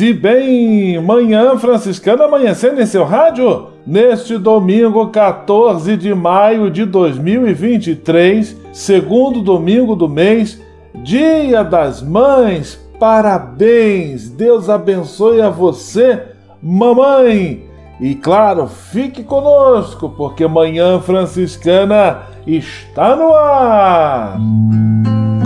E 0.00 0.12
bem! 0.12 1.00
Manhã 1.00 1.56
Franciscana 1.58 2.24
amanhecendo 2.24 2.80
em 2.80 2.86
seu 2.86 3.04
rádio? 3.04 3.68
Neste 3.86 4.38
domingo 4.38 5.08
14 5.08 5.96
de 5.96 6.14
maio 6.14 6.70
de 6.70 6.84
2023, 6.84 8.56
segundo 8.72 9.42
domingo 9.42 9.94
do 9.94 10.08
mês, 10.08 10.60
Dia 10.94 11.62
das 11.62 12.02
Mães. 12.02 12.80
Parabéns! 12.98 14.28
Deus 14.28 14.68
abençoe 14.68 15.40
a 15.40 15.50
você, 15.50 16.22
mamãe! 16.62 17.68
E 18.00 18.14
claro, 18.14 18.66
fique 18.66 19.22
conosco, 19.22 20.08
porque 20.08 20.46
Manhã 20.46 21.00
Franciscana 21.00 22.22
está 22.46 23.14
no 23.14 23.34
ar! 23.34 24.38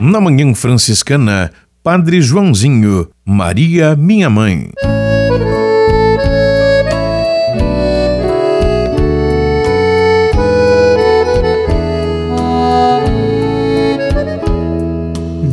Na 0.00 0.18
Manhã 0.18 0.54
Franciscana, 0.54 1.50
Padre 1.82 2.22
Joãozinho, 2.22 3.10
Maria, 3.22 3.94
minha 3.94 4.30
mãe. 4.30 4.70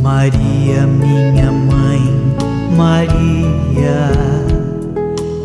Maria, 0.00 0.86
minha 0.86 1.52
mãe, 1.52 2.00
Maria, 2.74 4.10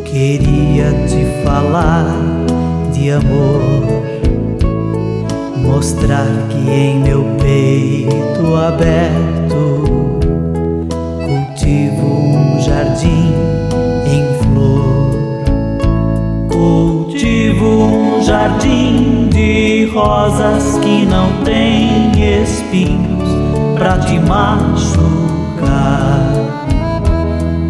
queria 0.05 0.93
te 1.09 1.43
falar 1.43 2.05
de 2.93 3.11
amor 3.11 4.02
mostrar 5.83 6.47
que 6.47 6.71
em 6.71 6.99
meu 7.01 7.25
peito 7.41 8.55
aberto 8.55 10.17
cultivo 11.25 12.07
um 12.07 12.61
jardim 12.61 13.33
em 14.05 14.23
flor, 14.41 15.11
cultivo 16.49 17.65
um 17.65 18.23
jardim 18.23 19.27
de 19.27 19.91
rosas 19.93 20.79
que 20.79 21.05
não 21.05 21.43
tem 21.43 22.13
espinhos 22.41 23.29
pra 23.77 23.97
te 23.97 24.17
machucar. 24.19 24.63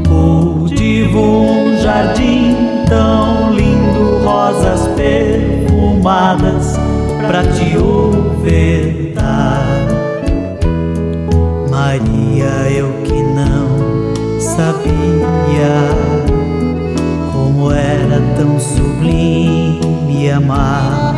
Cultivo 0.08 1.20
um 1.20 1.78
jardim 1.82 2.56
tão 2.88 3.52
lindo, 3.54 4.24
rosas 4.24 4.88
perfumadas 4.90 6.83
pra 7.28 7.44
te 7.44 7.78
ofertar. 7.78 9.64
Maria, 11.70 12.72
eu 12.72 12.92
que 13.04 13.22
não 13.22 14.40
sabia 14.40 15.74
como 17.32 17.72
era 17.72 18.22
tão 18.38 18.60
sublime 18.60 20.32
amar. 20.32 21.16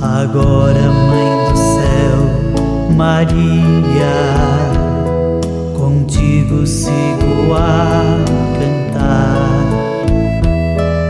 Agora, 0.00 0.80
Mãe 0.80 1.50
do 1.50 1.56
céu, 1.56 2.94
Maria, 2.96 4.16
contigo 5.76 6.66
sigo 6.66 7.54
a 7.54 8.02
cantar 8.58 9.55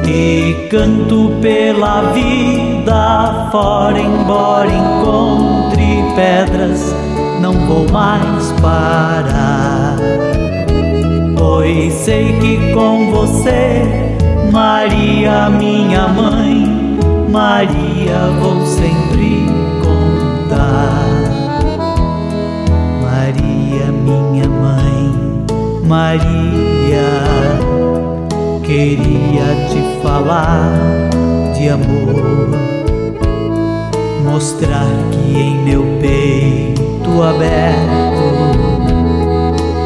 e 0.08 0.68
canto 0.70 1.32
pela 1.40 2.12
vida 2.12 3.48
fora, 3.50 3.98
embora 4.00 4.70
encontre 4.70 6.04
pedras, 6.14 6.94
não 7.40 7.52
vou 7.66 7.90
mais 7.90 8.52
parar. 8.60 9.96
Pois 11.36 11.92
sei 11.92 12.38
que 12.38 12.72
com 12.72 13.10
você, 13.10 13.82
Maria, 14.52 15.50
minha 15.50 16.06
mãe, 16.08 16.98
Maria, 17.28 18.30
vou 18.40 18.64
sempre 18.64 19.46
contar. 19.82 21.06
Maria, 23.02 23.92
minha 23.92 24.48
mãe, 24.48 25.12
Maria 25.84 27.25
queria 28.66 29.68
te 29.70 29.80
falar 30.02 31.08
de 31.54 31.68
amor, 31.68 32.50
mostrar 34.24 34.88
que 35.12 35.38
em 35.38 35.56
meu 35.62 35.84
peito 36.00 37.22
aberto 37.22 38.26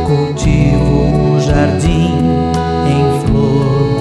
cultivo 0.06 1.02
um 1.02 1.40
jardim 1.40 2.14
em 2.88 3.20
flor, 3.26 4.00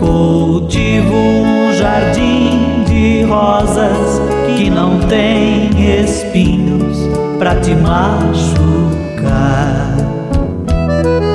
cultivo 0.00 1.14
um 1.14 1.72
jardim 1.74 2.82
de 2.86 3.24
rosas 3.24 4.22
que 4.56 4.70
não 4.70 5.00
tem 5.00 5.68
espinhos 6.00 6.96
para 7.38 7.56
te 7.56 7.74
machucar. 7.74 9.04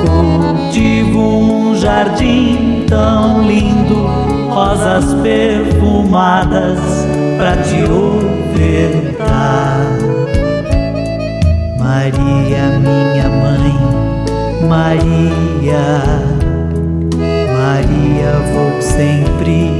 Cultivo 0.02 1.20
um 1.20 1.59
jardim 1.80 2.84
tão 2.86 3.42
lindo, 3.42 4.06
rosas 4.50 5.14
perfumadas 5.22 6.78
pra 7.38 7.56
te 7.56 7.82
ofertar. 7.84 9.86
Maria, 11.78 12.78
minha 12.80 13.30
mãe, 13.30 13.78
Maria, 14.68 16.02
Maria, 17.56 18.32
vou 18.52 18.82
sempre 18.82 19.70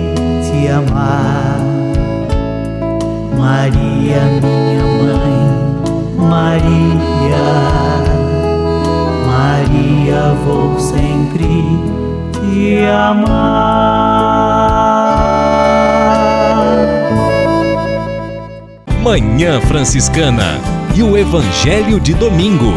te 0.43 0.69
amar. 0.69 1.61
Maria, 3.37 4.23
minha 4.41 4.85
mãe, 5.03 5.39
Maria, 6.17 8.00
Maria, 9.27 10.35
vou 10.45 10.79
sempre 10.79 11.49
te 12.33 12.85
amar. 12.85 14.41
Manhã 19.03 19.61
Franciscana 19.63 20.59
e 20.95 21.03
o 21.03 21.17
Evangelho 21.17 21.99
de 21.99 22.15
Domingo. 22.15 22.73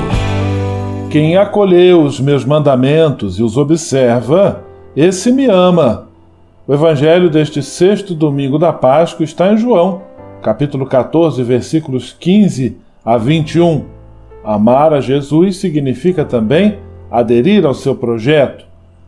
Quem 1.09 1.37
acolheu 1.37 2.01
os 2.01 2.19
meus 2.19 2.43
mandamentos 2.43 3.37
e 3.37 3.43
os 3.43 3.55
observa, 3.55 4.63
esse 4.95 5.31
me 5.31 5.45
ama. 5.45 6.07
O 6.65 6.73
Evangelho 6.73 7.29
deste 7.29 7.61
sexto 7.61 8.15
domingo 8.15 8.57
da 8.57 8.73
Páscoa 8.73 9.23
está 9.23 9.51
em 9.51 9.57
João, 9.57 10.01
capítulo 10.41 10.85
14, 10.85 11.43
versículos 11.43 12.15
15 12.19 12.77
a 13.05 13.17
21. 13.17 13.92
Amar 14.43 14.93
a 14.93 15.01
Jesus 15.01 15.57
significa 15.57 16.25
também 16.25 16.79
aderir 17.09 17.65
ao 17.65 17.73
seu 17.73 17.95
projeto, 17.95 18.65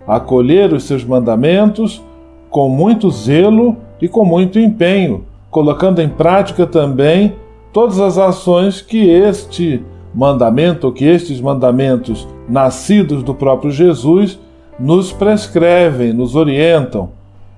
acolher 0.07 0.73
os 0.73 0.83
seus 0.83 1.03
mandamentos 1.03 2.01
com 2.49 2.69
muito 2.69 3.09
zelo 3.09 3.75
e 4.01 4.07
com 4.07 4.23
muito 4.23 4.59
empenho 4.59 5.25
colocando 5.55 6.01
em 6.01 6.09
prática 6.09 6.67
também 6.67 7.33
todas 7.71 7.97
as 8.01 8.17
ações 8.17 8.81
que 8.81 9.09
este 9.09 9.81
mandamento, 10.13 10.91
que 10.91 11.05
estes 11.05 11.39
mandamentos 11.39 12.27
nascidos 12.49 13.23
do 13.23 13.33
próprio 13.33 13.71
Jesus 13.71 14.37
nos 14.77 15.13
prescrevem, 15.13 16.11
nos 16.11 16.35
orientam. 16.35 17.11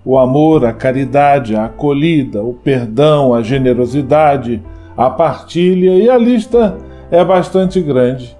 O 0.05 0.19
amor, 0.19 0.63
a 0.63 0.71
caridade, 0.73 1.55
a 1.55 1.65
acolhida, 1.65 2.43
o 2.43 2.53
perdão, 2.53 3.33
a 3.33 3.41
generosidade, 3.41 4.61
a 4.95 5.09
partilha 5.09 5.95
e 5.95 6.07
a 6.07 6.19
lista 6.19 6.77
é 7.11 7.23
bastante 7.23 7.81
grande. 7.81 8.35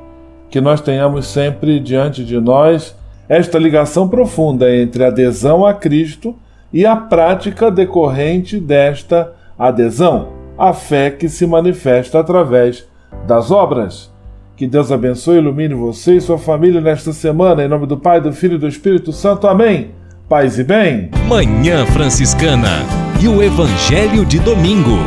Que 0.50 0.62
nós 0.62 0.82
tenhamos 0.82 1.28
sempre 1.28 1.80
diante 1.80 2.24
de 2.24 2.40
nós 2.40 2.96
esta 3.28 3.60
ligação 3.60 4.08
profunda 4.08 4.74
entre 4.74 5.04
a 5.04 5.08
adesão 5.08 5.66
a 5.66 5.74
Cristo 5.74 6.36
e 6.72 6.86
a 6.86 6.96
prática 6.96 7.70
decorrente 7.70 8.60
desta 8.60 9.34
adesão 9.58 10.30
à 10.58 10.74
fé 10.74 11.12
que 11.12 11.30
se 11.30 11.46
manifesta 11.46 12.20
através 12.20 12.88
das 13.28 13.52
obras. 13.52 14.12
Que 14.56 14.66
Deus 14.66 14.92
abençoe 14.92 15.36
e 15.36 15.38
ilumine 15.40 15.76
você 15.76 16.16
e 16.16 16.22
sua 16.22 16.38
família 16.38 16.82
nesta 16.82 17.14
semana, 17.14 17.64
em 17.64 17.68
nome 17.68 17.86
do 17.86 17.98
Pai, 17.98 18.20
do 18.20 18.34
Filho 18.34 18.56
e 18.56 18.60
do 18.60 18.68
Espírito 18.68 19.12
Santo. 19.12 19.48
Amém. 19.48 19.92
Paz 20.28 20.58
e 20.58 20.64
bem. 20.64 21.12
Manhã 21.28 21.86
Franciscana 21.86 22.84
e 23.22 23.28
o 23.28 23.42
Evangelho 23.42 24.26
de 24.26 24.40
Domingo. 24.40 24.98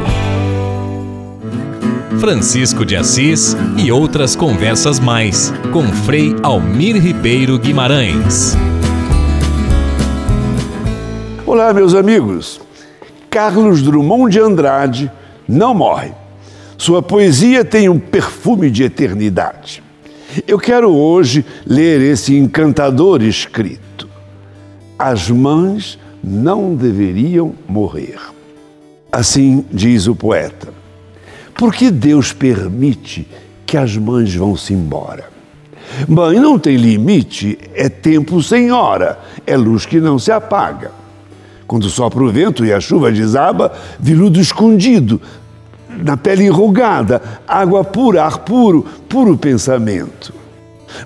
Francisco 2.21 2.85
de 2.85 2.97
Assis 2.97 3.57
e 3.79 3.91
outras 3.91 4.37
conversas 4.37 5.01
mais 5.01 5.51
com 5.73 5.85
Frei 5.85 6.37
Almir 6.43 7.03
Ribeiro 7.03 7.59
Guimarães. 7.59 8.55
Olá, 11.47 11.73
meus 11.73 11.95
amigos. 11.95 12.61
Carlos 13.31 13.81
Drummond 13.81 14.31
de 14.33 14.39
Andrade 14.39 15.11
não 15.49 15.73
morre. 15.73 16.13
Sua 16.77 17.01
poesia 17.01 17.65
tem 17.65 17.89
um 17.89 17.99
perfume 17.99 18.71
de 18.71 18.83
eternidade. 18.83 19.83
Eu 20.47 20.59
quero 20.59 20.91
hoje 20.95 21.43
ler 21.67 22.03
esse 22.03 22.37
encantador 22.37 23.23
escrito. 23.23 24.07
As 24.99 25.31
mães 25.31 25.99
não 26.23 26.75
deveriam 26.75 27.55
morrer. 27.67 28.19
Assim 29.11 29.65
diz 29.73 30.07
o 30.07 30.15
poeta. 30.15 30.80
Por 31.61 31.75
que 31.75 31.91
Deus 31.91 32.33
permite 32.33 33.29
que 33.67 33.77
as 33.77 33.95
mães 33.95 34.35
vão-se 34.35 34.73
embora? 34.73 35.29
Mãe 36.09 36.41
não 36.41 36.59
tem 36.59 36.75
limite, 36.79 37.59
é 37.75 37.87
tempo 37.87 38.43
sem 38.43 38.73
hora, 38.73 39.19
é 39.47 39.59
luz 39.59 39.85
que 39.85 40.01
não 40.01 40.19
se 40.19 40.33
apaga. 40.33 40.91
Quando 41.67 41.91
sopra 41.91 42.25
o 42.25 42.33
vento 42.33 42.65
e 42.65 42.73
a 42.73 42.81
chuva 42.81 43.13
desaba, 43.13 43.75
viludo 43.99 44.41
escondido, 44.41 45.21
na 45.99 46.17
pele 46.17 46.47
enrugada, 46.47 47.21
água 47.47 47.85
pura, 47.85 48.25
ar 48.25 48.39
puro, 48.39 48.87
puro 49.07 49.37
pensamento. 49.37 50.33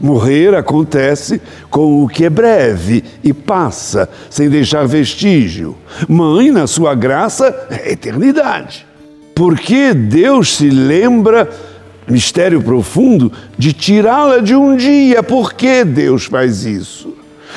Morrer 0.00 0.54
acontece 0.54 1.42
com 1.68 2.04
o 2.04 2.08
que 2.08 2.26
é 2.26 2.30
breve 2.30 3.02
e 3.24 3.32
passa, 3.32 4.08
sem 4.30 4.48
deixar 4.48 4.86
vestígio. 4.86 5.76
Mãe, 6.08 6.52
na 6.52 6.68
sua 6.68 6.94
graça, 6.94 7.66
é 7.68 7.90
eternidade. 7.90 8.93
Porque 9.34 9.92
Deus 9.92 10.56
se 10.56 10.70
lembra, 10.70 11.50
mistério 12.06 12.62
profundo, 12.62 13.32
de 13.58 13.72
tirá-la 13.72 14.38
de 14.38 14.54
um 14.54 14.76
dia? 14.76 15.22
Por 15.22 15.52
que 15.54 15.84
Deus 15.84 16.26
faz 16.26 16.64
isso? 16.64 17.12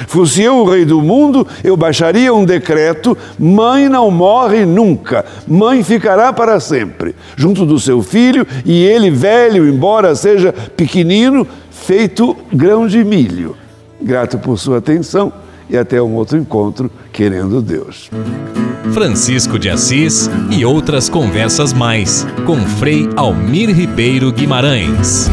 Fosse 0.07 0.43
eu 0.43 0.57
o 0.57 0.69
rei 0.69 0.85
do 0.85 1.01
mundo, 1.01 1.47
eu 1.63 1.75
baixaria 1.75 2.33
um 2.33 2.45
decreto: 2.45 3.17
mãe 3.37 3.89
não 3.89 4.11
morre 4.11 4.65
nunca, 4.65 5.25
mãe 5.47 5.83
ficará 5.83 6.31
para 6.31 6.59
sempre, 6.59 7.15
junto 7.35 7.65
do 7.65 7.79
seu 7.79 8.01
filho, 8.03 8.45
e 8.63 8.83
ele, 8.83 9.09
velho, 9.09 9.67
embora 9.67 10.15
seja 10.15 10.53
pequenino, 10.53 11.47
feito 11.71 12.35
grão 12.53 12.87
de 12.87 13.03
milho. 13.03 13.55
Grato 13.99 14.37
por 14.37 14.57
sua 14.59 14.77
atenção 14.77 15.33
e 15.69 15.77
até 15.77 16.01
um 16.01 16.15
outro 16.15 16.37
encontro, 16.37 16.89
querendo 17.11 17.61
Deus. 17.61 18.09
Francisco 18.93 19.59
de 19.59 19.69
Assis 19.69 20.29
e 20.49 20.65
outras 20.65 21.09
conversas 21.09 21.73
mais, 21.73 22.25
com 22.45 22.57
Frei 22.57 23.09
Almir 23.15 23.69
Ribeiro 23.69 24.31
Guimarães. 24.31 25.29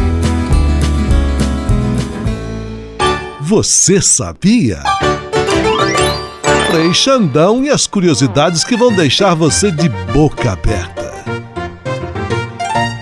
Você 3.41 4.01
sabia? 4.01 4.83
Frei 6.71 6.93
Xandão 6.93 7.63
e 7.63 7.71
as 7.71 7.87
curiosidades 7.87 8.65
que 8.65 8.77
vão 8.77 8.93
deixar 8.93 9.35
você 9.35 9.71
de 9.71 9.89
boca 10.13 10.53
aberta. 10.53 11.04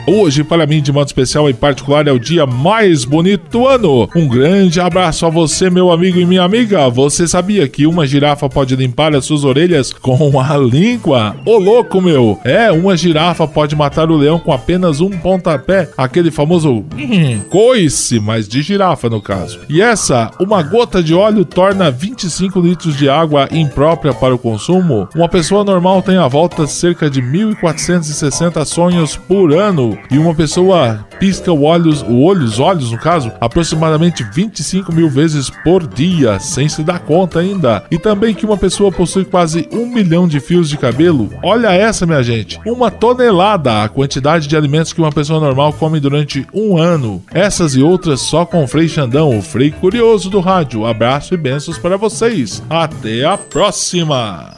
Hoje, 0.04 0.42
para 0.42 0.66
mim, 0.66 0.82
de 0.82 0.90
modo 0.90 1.06
especial 1.06 1.48
em 1.48 1.54
particular, 1.54 2.08
é 2.08 2.12
o 2.12 2.18
dia 2.18 2.44
mais 2.44 3.04
bonito 3.04 3.48
do 3.48 3.68
ano. 3.68 4.08
Um 4.16 4.26
grande 4.26 4.80
abraço 4.80 5.24
a 5.24 5.30
você, 5.30 5.70
meu 5.70 5.92
amigo 5.92 6.18
e 6.18 6.26
minha 6.26 6.42
amiga. 6.42 6.88
Você 6.90 7.28
sabia 7.28 7.68
que 7.68 7.86
uma 7.86 8.04
girafa 8.04 8.48
pode 8.48 8.74
limpar 8.74 9.14
as 9.14 9.24
suas 9.24 9.44
orelhas 9.44 9.92
com 9.92 10.40
a 10.40 10.56
língua? 10.56 11.36
Ô 11.46 11.56
louco, 11.56 12.00
meu! 12.00 12.40
É, 12.42 12.72
uma 12.72 12.96
girafa 12.96 13.46
pode 13.46 13.76
matar 13.76 14.10
o 14.10 14.16
leão 14.16 14.40
com 14.40 14.52
apenas 14.52 15.00
um 15.00 15.10
pontapé, 15.10 15.88
aquele 15.96 16.32
famoso 16.32 16.84
hum, 16.96 17.40
coice, 17.48 18.18
mas 18.18 18.48
de 18.48 18.60
girafa 18.60 19.08
no 19.08 19.22
caso. 19.22 19.60
E 19.68 19.80
essa, 19.80 20.32
uma 20.40 20.64
gota 20.64 21.00
de 21.00 21.14
óleo 21.14 21.44
torna 21.44 21.92
25 21.92 22.58
litros 22.58 22.96
de 22.96 23.08
água 23.08 23.48
imprópria 23.52 24.12
para 24.12 24.34
o 24.34 24.38
consumo. 24.38 25.08
Uma 25.14 25.28
pessoa 25.28 25.62
normal 25.62 26.02
tem 26.02 26.16
à 26.16 26.26
volta 26.26 26.66
cerca 26.66 27.08
de 27.08 27.22
1.460 27.22 28.64
sonhos 28.64 29.16
por 29.16 29.52
ano 29.52 29.91
e 30.10 30.18
uma 30.18 30.34
pessoa 30.34 31.06
pisca 31.18 31.52
o 31.52 31.62
olhos, 31.62 32.02
o 32.02 32.32
os 32.32 32.58
olhos 32.58 32.90
no 32.90 32.98
caso, 32.98 33.30
aproximadamente 33.40 34.24
25 34.24 34.92
mil 34.92 35.08
vezes 35.08 35.50
por 35.50 35.86
dia, 35.86 36.38
sem 36.38 36.68
se 36.68 36.82
dar 36.82 37.00
conta 37.00 37.40
ainda. 37.40 37.84
E 37.90 37.98
também 37.98 38.34
que 38.34 38.46
uma 38.46 38.56
pessoa 38.56 38.90
possui 38.90 39.24
quase 39.24 39.68
um 39.72 39.86
milhão 39.86 40.26
de 40.26 40.40
fios 40.40 40.68
de 40.68 40.78
cabelo. 40.78 41.30
Olha 41.42 41.72
essa, 41.72 42.06
minha 42.06 42.22
gente, 42.22 42.58
uma 42.64 42.90
tonelada 42.90 43.82
a 43.82 43.88
quantidade 43.88 44.48
de 44.48 44.56
alimentos 44.56 44.92
que 44.92 45.00
uma 45.00 45.12
pessoa 45.12 45.40
normal 45.40 45.72
come 45.74 46.00
durante 46.00 46.46
um 46.52 46.76
ano. 46.76 47.22
Essas 47.32 47.74
e 47.74 47.82
outras 47.82 48.20
só 48.20 48.44
com 48.44 48.64
o 48.64 48.66
Frei 48.66 48.88
Xandão, 48.88 49.36
o 49.36 49.42
Frei 49.42 49.70
Curioso 49.70 50.30
do 50.30 50.40
rádio. 50.40 50.86
Abraço 50.86 51.34
e 51.34 51.36
bênçãos 51.36 51.78
para 51.78 51.96
vocês. 51.96 52.62
Até 52.68 53.24
a 53.24 53.36
próxima! 53.36 54.56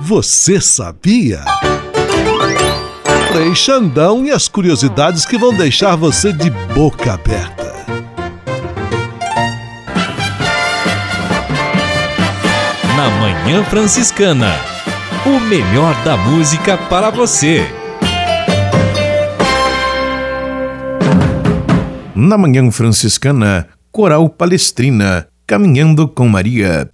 Você 0.00 0.60
sabia? 0.60 1.40
Frei 3.36 3.54
Xandão 3.54 4.24
e 4.24 4.30
as 4.30 4.48
curiosidades 4.48 5.26
que 5.26 5.36
vão 5.36 5.54
deixar 5.54 5.94
você 5.94 6.32
de 6.32 6.48
boca 6.48 7.12
aberta. 7.12 7.70
Na 12.96 13.10
Manhã 13.20 13.62
Franciscana, 13.64 14.54
o 15.26 15.38
melhor 15.38 15.94
da 16.02 16.16
música 16.16 16.78
para 16.78 17.10
você. 17.10 17.70
Na 22.14 22.38
Manhã 22.38 22.70
Franciscana, 22.70 23.68
Coral 23.92 24.30
Palestrina, 24.30 25.28
Caminhando 25.46 26.08
com 26.08 26.26
Maria. 26.26 26.88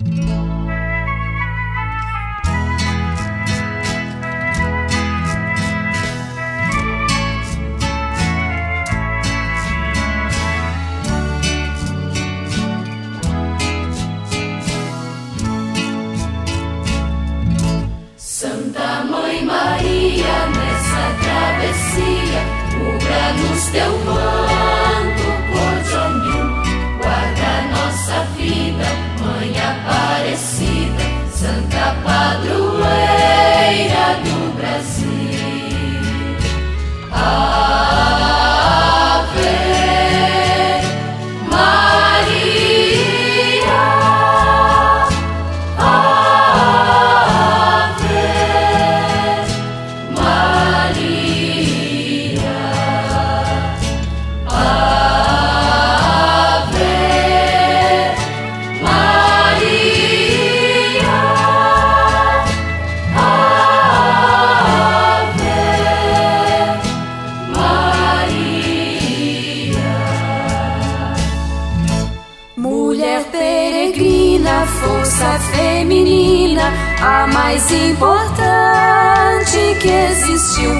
Existiu. 80.22 80.70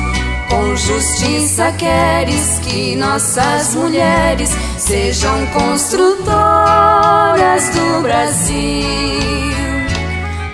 Com 0.49 0.77
justiça 0.77 1.73
queres 1.73 2.61
que 2.61 2.95
nossas 2.97 3.75
mulheres 3.75 4.51
sejam 4.79 5.45
construtoras 5.47 7.69
do 7.71 8.03
Brasil. 8.03 8.87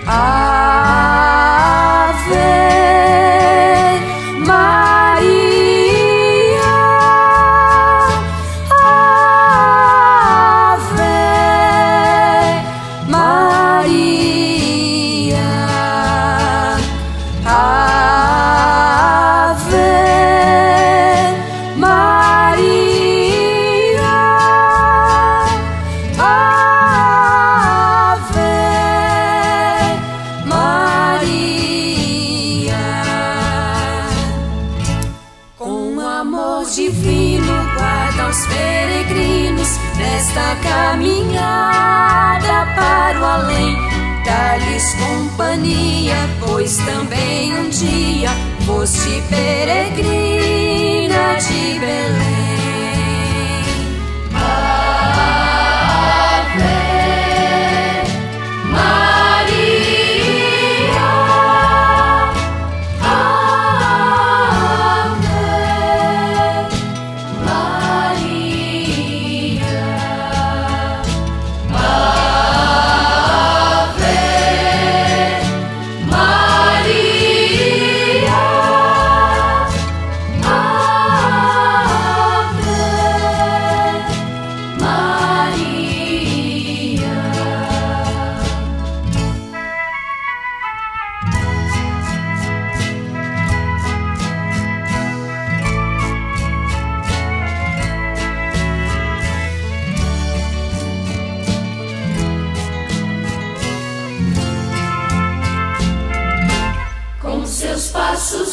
Ave 0.07 0.79
Maria. 4.45 5.48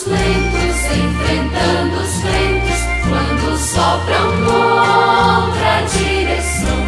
lentos, 0.07 0.79
enfrentando 0.97 1.97
os 1.97 2.15
ventos, 2.23 2.81
quando 3.09 3.59
sopram 3.59 4.27
contra 4.45 5.79
a 5.79 5.83
direção. 5.83 6.81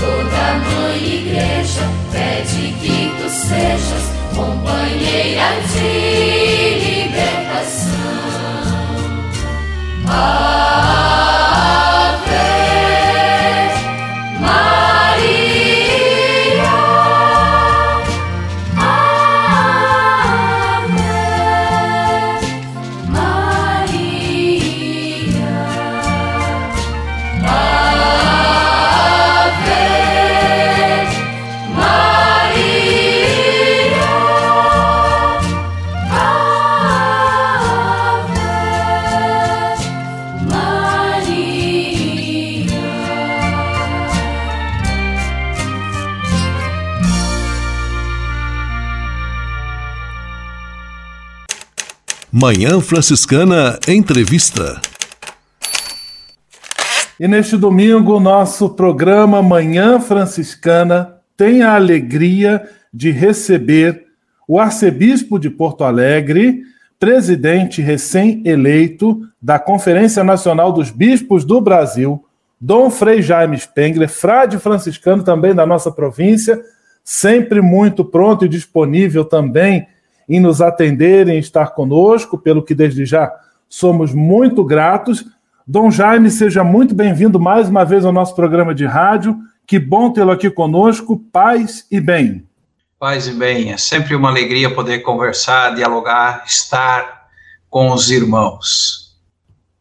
Toda 0.00 0.42
mãe 0.70 0.98
igreja 1.04 1.84
pede 2.12 2.72
que 2.80 2.98
tu 3.20 3.28
sejas 3.30 4.04
companheira 4.34 5.48
de 5.72 5.90
libertação. 6.84 7.96
Ah, 10.08 10.75
Manhã 52.46 52.80
Franciscana 52.80 53.76
Entrevista. 53.88 54.80
E 57.18 57.26
neste 57.26 57.56
domingo, 57.56 58.20
nosso 58.20 58.70
programa 58.70 59.42
Manhã 59.42 59.98
Franciscana 59.98 61.16
tem 61.36 61.62
a 61.62 61.74
alegria 61.74 62.62
de 62.94 63.10
receber 63.10 64.04
o 64.46 64.60
arcebispo 64.60 65.40
de 65.40 65.50
Porto 65.50 65.82
Alegre, 65.82 66.62
presidente 67.00 67.82
recém-eleito 67.82 69.22
da 69.42 69.58
Conferência 69.58 70.22
Nacional 70.22 70.72
dos 70.72 70.88
Bispos 70.88 71.44
do 71.44 71.60
Brasil, 71.60 72.24
Dom 72.60 72.90
Frei 72.90 73.22
Jaime 73.22 73.58
Spengler, 73.58 74.08
frade 74.08 74.56
franciscano 74.58 75.24
também 75.24 75.52
da 75.52 75.66
nossa 75.66 75.90
província, 75.90 76.62
sempre 77.02 77.60
muito 77.60 78.04
pronto 78.04 78.44
e 78.44 78.48
disponível 78.48 79.24
também 79.24 79.88
em 80.28 80.40
nos 80.40 80.60
atender, 80.60 81.28
em 81.28 81.38
estar 81.38 81.74
conosco, 81.74 82.36
pelo 82.36 82.62
que 82.62 82.74
desde 82.74 83.04
já 83.04 83.32
somos 83.68 84.12
muito 84.12 84.64
gratos. 84.64 85.24
Dom 85.66 85.90
Jaime, 85.90 86.30
seja 86.30 86.62
muito 86.62 86.94
bem-vindo 86.94 87.40
mais 87.40 87.68
uma 87.68 87.84
vez 87.84 88.04
ao 88.04 88.12
nosso 88.12 88.34
programa 88.34 88.74
de 88.74 88.86
rádio. 88.86 89.36
Que 89.66 89.78
bom 89.78 90.12
tê-lo 90.12 90.30
aqui 90.30 90.48
conosco. 90.48 91.18
Paz 91.32 91.86
e 91.90 92.00
bem. 92.00 92.46
Paz 92.98 93.26
e 93.26 93.32
bem. 93.32 93.72
É 93.72 93.76
sempre 93.76 94.14
uma 94.14 94.28
alegria 94.28 94.72
poder 94.72 95.00
conversar, 95.00 95.74
dialogar, 95.74 96.44
estar 96.46 97.26
com 97.68 97.90
os 97.90 98.10
irmãos. 98.10 99.16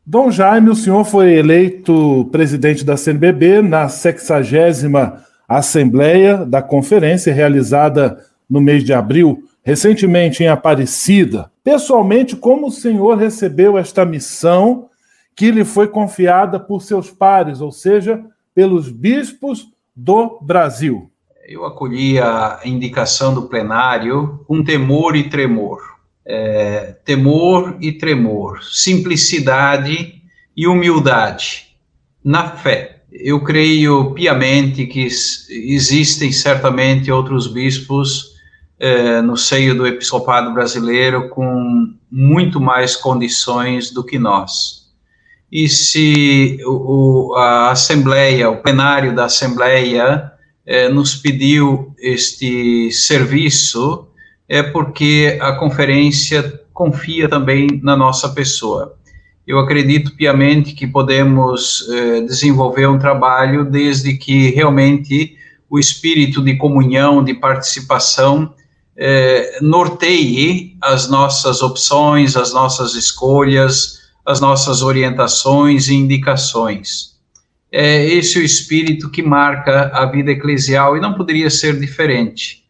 Dom 0.05 0.29
Jaime, 0.29 0.69
o 0.69 0.75
senhor 0.75 1.03
foi 1.03 1.33
eleito 1.33 2.27
presidente 2.31 2.83
da 2.83 2.97
CNBB 2.97 3.61
na 3.61 3.89
60 3.89 5.23
Assembleia 5.47 6.45
da 6.45 6.61
Conferência, 6.61 7.33
realizada 7.33 8.17
no 8.49 8.59
mês 8.59 8.83
de 8.83 8.93
abril 8.93 9.43
recentemente 9.65 10.43
em 10.43 10.47
Aparecida. 10.47 11.51
Pessoalmente, 11.63 12.35
como 12.35 12.67
o 12.67 12.71
senhor 12.71 13.17
recebeu 13.17 13.79
esta 13.79 14.05
missão 14.05 14.89
que 15.35 15.49
lhe 15.49 15.65
foi 15.65 15.87
confiada 15.87 16.59
por 16.59 16.83
seus 16.83 17.09
pares, 17.09 17.59
ou 17.59 17.71
seja, 17.71 18.23
pelos 18.53 18.89
bispos 18.89 19.67
do 19.95 20.39
Brasil. 20.39 21.09
Eu 21.47 21.65
acolhi 21.65 22.19
a 22.19 22.61
indicação 22.63 23.33
do 23.33 23.49
plenário 23.49 24.39
com 24.47 24.63
temor 24.63 25.15
e 25.15 25.29
tremor. 25.29 25.81
É, 26.23 26.95
temor 27.03 27.77
e 27.81 27.91
tremor, 27.91 28.63
simplicidade 28.63 30.21
e 30.55 30.67
humildade 30.67 31.75
na 32.23 32.49
fé. 32.49 33.03
Eu 33.11 33.43
creio 33.43 34.11
piamente 34.11 34.87
que 34.87 35.07
existem 35.49 36.31
certamente 36.31 37.11
outros 37.11 37.47
bispos 37.47 38.34
é, 38.79 39.21
no 39.21 39.37
seio 39.37 39.75
do 39.75 39.87
episcopado 39.87 40.53
brasileiro 40.53 41.29
com 41.29 41.93
muito 42.11 42.59
mais 42.59 42.95
condições 42.95 43.91
do 43.91 44.03
que 44.03 44.19
nós 44.19 44.85
e 45.51 45.69
se 45.69 46.57
o, 46.65 47.33
a 47.37 47.71
Assembleia, 47.71 48.49
o 48.49 48.57
plenário 48.57 49.15
da 49.15 49.23
Assembleia, 49.23 50.31
eh, 50.65 50.89
nos 50.89 51.15
pediu 51.15 51.93
este 51.97 52.91
serviço, 52.91 54.07
é 54.49 54.61
porque 54.61 55.37
a 55.39 55.53
conferência 55.53 56.61
confia 56.73 57.29
também 57.29 57.79
na 57.81 57.95
nossa 57.95 58.27
pessoa. 58.29 58.97
Eu 59.47 59.57
acredito 59.59 60.15
piamente 60.17 60.73
que 60.73 60.85
podemos 60.85 61.87
eh, 61.89 62.21
desenvolver 62.21 62.87
um 62.87 62.99
trabalho 62.99 63.63
desde 63.63 64.17
que 64.17 64.49
realmente 64.49 65.37
o 65.69 65.79
espírito 65.79 66.41
de 66.41 66.57
comunhão, 66.57 67.23
de 67.23 67.33
participação, 67.33 68.53
eh, 68.97 69.59
norteie 69.61 70.77
as 70.81 71.09
nossas 71.09 71.61
opções, 71.61 72.35
as 72.35 72.53
nossas 72.53 72.95
escolhas, 72.95 73.99
as 74.25 74.39
nossas 74.39 74.81
orientações 74.81 75.87
e 75.87 75.93
indicações. 75.93 77.15
É 77.71 78.05
esse 78.05 78.39
o 78.39 78.43
espírito 78.43 79.09
que 79.09 79.21
marca 79.21 79.91
a 79.93 80.05
vida 80.05 80.31
eclesial 80.31 80.95
e 80.95 81.01
não 81.01 81.13
poderia 81.13 81.49
ser 81.49 81.79
diferente. 81.79 82.63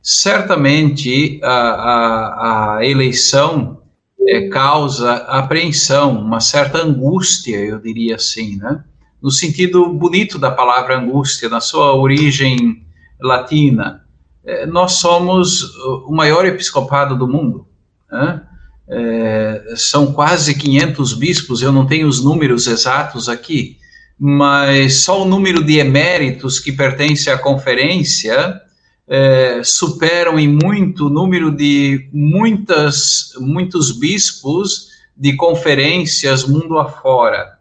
Certamente 0.00 1.40
a, 1.42 1.48
a, 1.50 2.76
a 2.78 2.86
eleição 2.86 3.82
é, 4.28 4.48
causa 4.48 5.14
apreensão, 5.14 6.20
uma 6.20 6.40
certa 6.40 6.78
angústia, 6.78 7.56
eu 7.56 7.78
diria 7.80 8.16
assim, 8.16 8.56
né? 8.56 8.84
No 9.20 9.30
sentido 9.30 9.92
bonito 9.92 10.38
da 10.38 10.50
palavra 10.50 10.98
angústia, 10.98 11.48
na 11.48 11.60
sua 11.60 11.94
origem 11.94 12.84
latina. 13.20 14.01
É, 14.44 14.66
nós 14.66 14.92
somos 14.94 15.62
o 16.06 16.12
maior 16.12 16.44
episcopado 16.44 17.16
do 17.16 17.28
mundo. 17.28 17.66
Né? 18.10 18.42
É, 18.88 19.74
são 19.76 20.12
quase 20.12 20.54
500 20.54 21.14
bispos, 21.14 21.62
eu 21.62 21.72
não 21.72 21.86
tenho 21.86 22.08
os 22.08 22.22
números 22.22 22.66
exatos 22.66 23.28
aqui, 23.28 23.78
mas 24.18 24.96
só 24.96 25.22
o 25.22 25.24
número 25.24 25.64
de 25.64 25.78
eméritos 25.78 26.58
que 26.58 26.72
pertence 26.72 27.30
à 27.30 27.38
conferência 27.38 28.60
é, 29.08 29.62
superam 29.64 30.38
em 30.38 30.48
muito 30.48 31.06
o 31.06 31.10
número 31.10 31.50
de 31.50 32.08
muitas, 32.12 33.32
muitos 33.38 33.92
bispos 33.92 34.88
de 35.16 35.34
conferências 35.36 36.44
mundo 36.44 36.78
afora. 36.78 37.58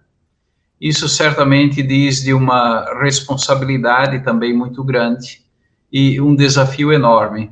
Isso 0.80 1.08
certamente 1.08 1.84
diz 1.84 2.24
de 2.24 2.34
uma 2.34 2.86
responsabilidade 3.02 4.24
também 4.24 4.56
muito 4.56 4.84
grande 4.84 5.42
e 5.92 6.22
um 6.22 6.36
desafio 6.36 6.92
enorme 6.92 7.52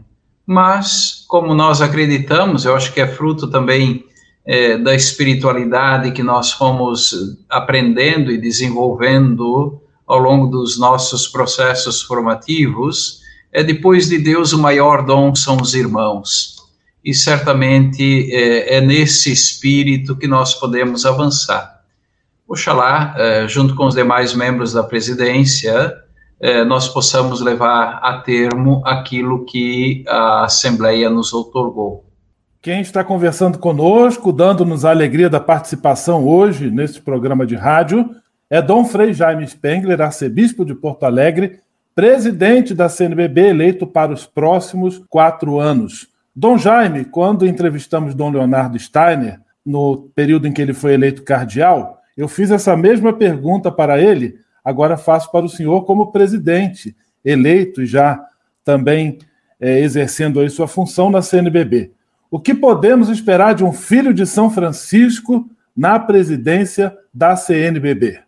mas 0.52 1.26
como 1.28 1.54
nós 1.54 1.80
acreditamos, 1.80 2.66
eu 2.66 2.76
acho 2.76 2.92
que 2.92 3.00
é 3.00 3.06
fruto 3.06 3.48
também 3.52 4.04
é, 4.44 4.80
da 4.80 4.96
espiritualidade 4.96 6.12
que 6.12 6.24
nós 6.24 6.52
fomos 6.52 7.38
aprendendo 7.48 8.32
e 8.32 8.42
desenvolvendo 8.42 9.80
ao 10.08 10.18
longo 10.18 10.48
dos 10.48 10.80
nossos 10.80 11.28
processos 11.28 12.02
formativos, 12.02 13.20
é 13.54 13.64
depois 13.64 14.10
de 14.10 14.18
Deus 14.18 14.52
o 14.52 14.58
maior 14.58 15.06
dom 15.06 15.36
são 15.36 15.56
os 15.58 15.76
irmãos. 15.76 16.56
E 17.06 17.14
certamente 17.14 18.34
é, 18.34 18.78
é 18.78 18.82
nesse 18.82 19.32
espírito 19.32 20.16
que 20.16 20.26
nós 20.26 20.56
podemos 20.56 21.06
avançar. 21.06 21.80
Oxalá, 22.48 23.14
é, 23.16 23.48
junto 23.48 23.76
com 23.76 23.86
os 23.86 23.94
demais 23.94 24.34
membros 24.34 24.74
da 24.74 24.82
presidência, 24.82 25.96
eh, 26.40 26.64
nós 26.64 26.88
possamos 26.88 27.42
levar 27.42 28.00
a 28.02 28.20
termo 28.20 28.82
aquilo 28.86 29.46
que 29.46 30.04
a 30.08 30.46
Assembleia 30.46 31.10
nos 31.10 31.34
otorgou. 31.34 32.06
Quem 32.62 32.82
está 32.82 33.04
conversando 33.04 33.58
conosco, 33.58 34.34
dando-nos 34.34 34.84
a 34.84 34.90
alegria 34.90 35.30
da 35.30 35.40
participação 35.40 36.28
hoje 36.28 36.70
neste 36.70 37.02
programa 37.02 37.46
de 37.46 37.56
rádio, 37.56 38.10
é 38.50 38.62
Dom 38.62 38.84
Frei 38.84 39.14
Jaime 39.14 39.48
Spengler, 39.48 40.02
arcebispo 40.02 40.66
de 40.66 40.76
Porto 40.76 41.06
Alegre, 41.06 41.60
presidente 41.96 42.74
da 42.74 42.90
CNBB, 42.90 43.50
eleito 43.50 43.86
para 43.86 44.12
os 44.12 44.26
próximos 44.26 45.02
quatro 45.10 45.60
anos. 45.60 46.08
Dom 46.36 46.58
Jaime, 46.58 47.06
quando 47.06 47.46
entrevistamos 47.46 48.16
Dom 48.16 48.32
Leonardo 48.32 48.80
Steiner, 48.80 49.40
no 49.66 50.10
período 50.16 50.48
em 50.48 50.52
que 50.52 50.62
ele 50.62 50.74
foi 50.74 50.94
eleito 50.94 51.24
cardeal, 51.24 52.00
eu 52.18 52.28
fiz 52.28 52.52
essa 52.52 52.76
mesma 52.76 53.14
pergunta 53.14 53.72
para 53.72 54.02
ele 54.02 54.36
agora 54.70 54.98
faço 54.98 55.32
para 55.32 55.46
o 55.46 55.50
senhor 55.50 55.84
como 55.84 56.12
presidente, 56.12 56.96
eleito 57.26 57.82
e 57.82 57.86
já 57.86 58.20
também 58.64 59.18
é, 59.60 59.80
exercendo 59.80 60.40
aí 60.40 60.50
sua 60.50 60.68
função 60.68 61.10
na 61.10 61.22
CNBB. 61.22 61.92
O 62.30 62.40
que 62.40 62.54
podemos 62.54 63.10
esperar 63.10 63.56
de 63.56 63.64
um 63.64 63.74
filho 63.74 64.14
de 64.14 64.26
São 64.26 64.50
Francisco 64.50 65.50
na 65.76 65.98
presidência 66.00 66.96
da 67.12 67.36
CNBB? 67.36 68.20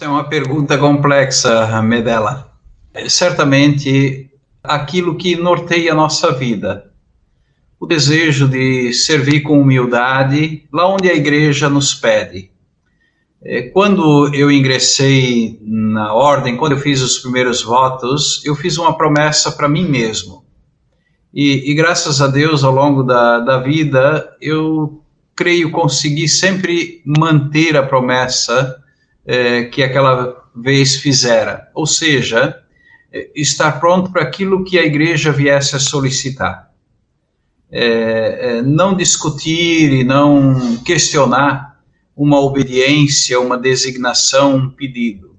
É 0.00 0.06
uma 0.06 0.28
pergunta 0.28 0.78
complexa, 0.78 1.82
Medela. 1.82 2.52
É, 2.94 3.08
certamente, 3.08 4.30
aquilo 4.62 5.16
que 5.16 5.34
norteia 5.34 5.92
a 5.92 5.96
nossa 5.96 6.32
vida, 6.32 6.92
o 7.80 7.86
desejo 7.86 8.48
de 8.48 8.92
servir 8.92 9.40
com 9.40 9.60
humildade, 9.60 10.68
lá 10.72 10.88
onde 10.88 11.10
a 11.10 11.14
igreja 11.14 11.68
nos 11.68 11.92
pede, 11.92 12.51
quando 13.72 14.32
eu 14.34 14.52
ingressei 14.52 15.58
na 15.62 16.14
ordem, 16.14 16.56
quando 16.56 16.72
eu 16.72 16.78
fiz 16.78 17.02
os 17.02 17.18
primeiros 17.18 17.62
votos, 17.62 18.40
eu 18.44 18.54
fiz 18.54 18.78
uma 18.78 18.96
promessa 18.96 19.50
para 19.50 19.68
mim 19.68 19.88
mesmo. 19.88 20.44
E, 21.34 21.70
e, 21.70 21.74
graças 21.74 22.20
a 22.20 22.28
Deus, 22.28 22.62
ao 22.62 22.72
longo 22.72 23.02
da, 23.02 23.40
da 23.40 23.58
vida, 23.58 24.36
eu 24.40 25.02
creio 25.34 25.70
conseguir 25.70 26.28
sempre 26.28 27.02
manter 27.04 27.76
a 27.76 27.82
promessa 27.82 28.76
é, 29.24 29.64
que 29.64 29.82
aquela 29.82 30.44
vez 30.54 30.96
fizera. 30.96 31.68
Ou 31.74 31.86
seja, 31.86 32.62
é, 33.10 33.30
estar 33.34 33.80
pronto 33.80 34.12
para 34.12 34.22
aquilo 34.22 34.62
que 34.62 34.78
a 34.78 34.84
igreja 34.84 35.32
viesse 35.32 35.74
a 35.74 35.80
solicitar. 35.80 36.70
É, 37.70 38.58
é 38.58 38.62
não 38.62 38.94
discutir 38.94 39.90
e 39.90 40.04
não 40.04 40.76
questionar 40.84 41.71
uma 42.16 42.40
obediência, 42.40 43.40
uma 43.40 43.58
designação, 43.58 44.56
um 44.56 44.70
pedido. 44.70 45.32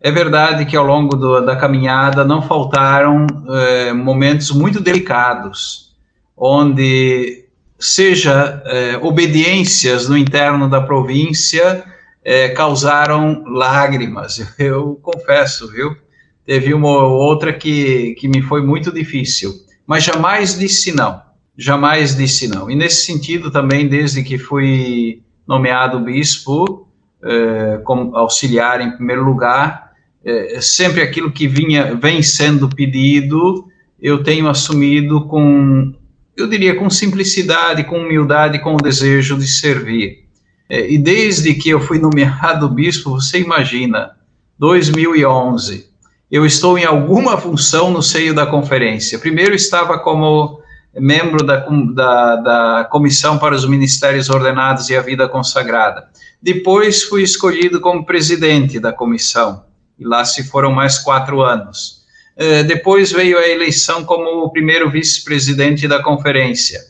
É 0.00 0.10
verdade 0.10 0.64
que 0.64 0.76
ao 0.76 0.84
longo 0.84 1.16
do, 1.16 1.40
da 1.40 1.56
caminhada 1.56 2.24
não 2.24 2.40
faltaram 2.40 3.26
é, 3.48 3.92
momentos 3.92 4.50
muito 4.50 4.80
delicados, 4.80 5.96
onde 6.36 7.46
seja 7.78 8.62
é, 8.64 8.98
obediências 9.02 10.08
no 10.08 10.16
interno 10.16 10.68
da 10.68 10.80
província 10.80 11.84
é, 12.24 12.50
causaram 12.50 13.44
lágrimas. 13.46 14.54
Eu 14.58 14.98
confesso, 15.02 15.70
viu? 15.70 15.96
Teve 16.44 16.72
uma 16.72 17.04
outra 17.06 17.52
que, 17.52 18.14
que 18.14 18.28
me 18.28 18.40
foi 18.40 18.62
muito 18.62 18.92
difícil, 18.92 19.52
mas 19.86 20.04
jamais 20.04 20.58
disse 20.58 20.92
não, 20.92 21.20
jamais 21.56 22.16
disse 22.16 22.48
não. 22.48 22.70
E 22.70 22.74
nesse 22.74 23.04
sentido 23.04 23.50
também, 23.50 23.86
desde 23.86 24.22
que 24.22 24.38
fui 24.38 25.22
nomeado 25.48 25.98
bispo 26.00 26.86
eh, 27.22 27.80
como 27.82 28.14
auxiliar 28.14 28.80
em 28.80 28.92
primeiro 28.92 29.24
lugar, 29.24 29.92
eh, 30.24 30.60
sempre 30.60 31.00
aquilo 31.00 31.32
que 31.32 31.48
vinha, 31.48 31.96
vem 31.96 32.22
sendo 32.22 32.68
pedido, 32.68 33.66
eu 34.00 34.22
tenho 34.22 34.48
assumido 34.48 35.26
com, 35.26 35.92
eu 36.36 36.46
diria, 36.46 36.76
com 36.76 36.88
simplicidade, 36.88 37.82
com 37.84 37.98
humildade, 37.98 38.60
com 38.60 38.74
o 38.74 38.80
desejo 38.80 39.36
de 39.36 39.48
servir. 39.48 40.26
Eh, 40.68 40.92
e 40.92 40.98
desde 40.98 41.54
que 41.54 41.70
eu 41.70 41.80
fui 41.80 41.98
nomeado 41.98 42.68
bispo, 42.70 43.10
você 43.10 43.40
imagina, 43.40 44.12
2011, 44.58 45.88
eu 46.30 46.44
estou 46.44 46.78
em 46.78 46.84
alguma 46.84 47.38
função 47.38 47.90
no 47.90 48.02
seio 48.02 48.34
da 48.34 48.46
conferência. 48.46 49.18
Primeiro 49.18 49.54
estava 49.54 49.98
como 49.98 50.57
membro 51.00 51.44
da, 51.44 51.66
da, 51.66 52.36
da 52.36 52.88
Comissão 52.90 53.38
para 53.38 53.54
os 53.54 53.66
Ministérios 53.66 54.28
Ordenados 54.28 54.88
e 54.90 54.96
a 54.96 55.02
Vida 55.02 55.28
Consagrada. 55.28 56.08
Depois 56.42 57.02
fui 57.02 57.22
escolhido 57.22 57.80
como 57.80 58.06
presidente 58.06 58.78
da 58.78 58.92
comissão, 58.92 59.64
e 59.98 60.04
lá 60.04 60.24
se 60.24 60.48
foram 60.48 60.72
mais 60.72 60.98
quatro 60.98 61.42
anos. 61.42 61.98
Uh, 62.36 62.62
depois 62.64 63.10
veio 63.10 63.38
a 63.38 63.48
eleição 63.48 64.04
como 64.04 64.44
o 64.44 64.50
primeiro 64.50 64.90
vice-presidente 64.90 65.88
da 65.88 66.02
conferência. 66.02 66.80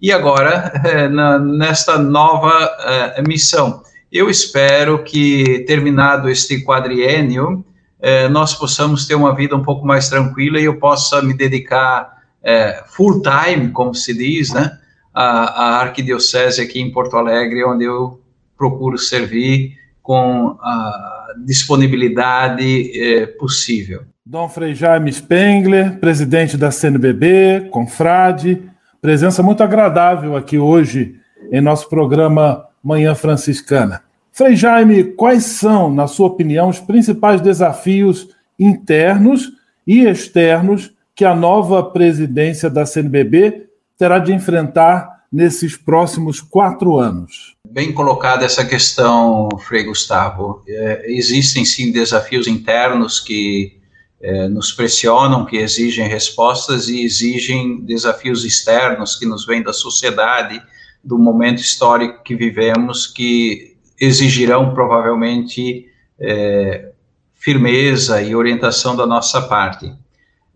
E 0.00 0.10
agora, 0.10 0.72
na, 1.12 1.38
nesta 1.38 1.98
nova 1.98 2.70
uh, 3.18 3.28
missão, 3.28 3.82
Eu 4.14 4.30
espero 4.30 5.02
que, 5.02 5.64
terminado 5.66 6.28
este 6.28 6.62
quadriênio, 6.62 7.64
eh, 8.00 8.28
nós 8.28 8.54
possamos 8.54 9.06
ter 9.08 9.16
uma 9.16 9.34
vida 9.34 9.56
um 9.56 9.62
pouco 9.62 9.84
mais 9.84 10.08
tranquila 10.08 10.60
e 10.60 10.66
eu 10.66 10.78
possa 10.78 11.20
me 11.20 11.34
dedicar 11.34 12.22
eh, 12.44 12.82
full 12.88 13.22
time, 13.22 13.70
como 13.70 13.94
se 13.94 14.12
diz, 14.12 14.52
né, 14.52 14.78
à, 15.12 15.78
à 15.78 15.80
arquidiocese 15.80 16.60
aqui 16.60 16.80
em 16.80 16.92
Porto 16.92 17.16
Alegre, 17.16 17.64
onde 17.64 17.84
eu 17.84 18.20
procuro 18.56 18.98
servir 18.98 19.78
com 20.02 20.56
a 20.60 21.28
disponibilidade 21.44 22.92
eh, 22.94 23.26
possível. 23.26 24.02
Dom 24.24 24.48
Frei 24.48 24.74
Jaime 24.74 25.12
Spengler, 25.12 25.98
presidente 25.98 26.56
da 26.56 26.70
CNBB, 26.70 27.68
confrade, 27.70 28.62
presença 29.00 29.42
muito 29.42 29.62
agradável 29.62 30.36
aqui 30.36 30.58
hoje 30.58 31.16
em 31.50 31.60
nosso 31.60 31.88
programa 31.88 32.66
Manhã 32.82 33.14
Franciscana. 33.14 34.02
Frei 34.32 34.56
Jaime, 34.56 35.04
quais 35.04 35.44
são, 35.44 35.92
na 35.92 36.06
sua 36.06 36.26
opinião, 36.26 36.68
os 36.68 36.80
principais 36.80 37.40
desafios 37.40 38.28
internos 38.58 39.52
e 39.86 40.06
externos 40.06 40.93
que 41.14 41.24
a 41.24 41.34
nova 41.34 41.82
presidência 41.82 42.68
da 42.68 42.84
CNBB 42.84 43.66
terá 43.96 44.18
de 44.18 44.32
enfrentar 44.32 45.24
nesses 45.30 45.76
próximos 45.76 46.40
quatro 46.40 46.98
anos? 46.98 47.54
Bem 47.68 47.92
colocada 47.92 48.44
essa 48.44 48.64
questão, 48.64 49.48
Frei 49.66 49.84
Gustavo. 49.84 50.62
É, 50.66 51.04
existem 51.06 51.64
sim 51.64 51.92
desafios 51.92 52.46
internos 52.46 53.20
que 53.20 53.78
é, 54.20 54.48
nos 54.48 54.72
pressionam, 54.72 55.44
que 55.44 55.56
exigem 55.56 56.08
respostas 56.08 56.88
e 56.88 57.04
exigem 57.04 57.80
desafios 57.80 58.44
externos 58.44 59.16
que 59.16 59.26
nos 59.26 59.44
vêm 59.44 59.62
da 59.62 59.72
sociedade, 59.72 60.62
do 61.02 61.18
momento 61.18 61.60
histórico 61.60 62.22
que 62.22 62.34
vivemos, 62.34 63.06
que 63.06 63.76
exigirão 64.00 64.74
provavelmente 64.74 65.86
é, 66.18 66.90
firmeza 67.34 68.22
e 68.22 68.34
orientação 68.34 68.96
da 68.96 69.06
nossa 69.06 69.42
parte. 69.42 69.92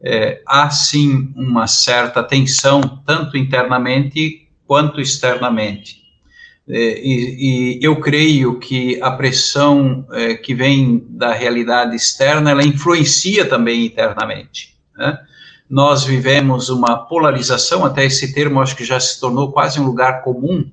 É, 0.03 0.43
há 0.47 0.71
sim 0.71 1.33
uma 1.35 1.67
certa 1.67 2.23
tensão, 2.23 2.81
tanto 3.05 3.37
internamente 3.37 4.49
quanto 4.67 5.01
externamente. 5.01 5.99
É, 6.69 7.01
e, 7.01 7.79
e, 7.79 7.79
eu 7.83 7.97
creio 7.99 8.59
que 8.59 9.01
a 9.01 9.11
pressão 9.11 10.07
é, 10.13 10.35
que 10.35 10.55
vem 10.55 11.03
da 11.09 11.33
realidade 11.33 11.97
externa, 11.97 12.51
ela 12.51 12.63
influencia 12.63 13.47
também 13.47 13.87
internamente. 13.87 14.77
Né? 14.97 15.19
Nós 15.69 16.05
vivemos 16.05 16.69
uma 16.69 16.97
polarização, 16.97 17.85
até 17.85 18.05
esse 18.05 18.35
termo 18.35 18.61
acho 18.61 18.77
que 18.77 18.85
já 18.85 19.01
se 19.01 19.19
tornou 19.19 19.51
quase 19.51 19.81
um 19.81 19.85
lugar 19.85 20.23
comum, 20.23 20.71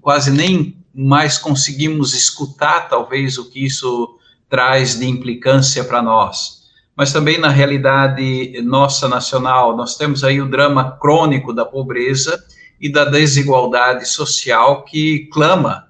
quase 0.00 0.30
nem 0.30 0.76
mais 0.94 1.36
conseguimos 1.36 2.14
escutar, 2.14 2.88
talvez, 2.88 3.36
o 3.36 3.50
que 3.50 3.64
isso 3.64 4.18
traz 4.48 4.98
de 4.98 5.06
implicância 5.06 5.84
para 5.84 6.02
nós. 6.02 6.57
Mas 6.98 7.12
também 7.12 7.38
na 7.38 7.48
realidade 7.48 8.60
nossa 8.62 9.08
nacional, 9.08 9.76
nós 9.76 9.96
temos 9.96 10.24
aí 10.24 10.40
o 10.40 10.50
drama 10.50 10.98
crônico 10.98 11.54
da 11.54 11.64
pobreza, 11.64 12.44
e 12.80 12.90
da 12.90 13.04
desigualdade 13.04 14.04
social 14.06 14.84
que 14.84 15.28
clama 15.32 15.88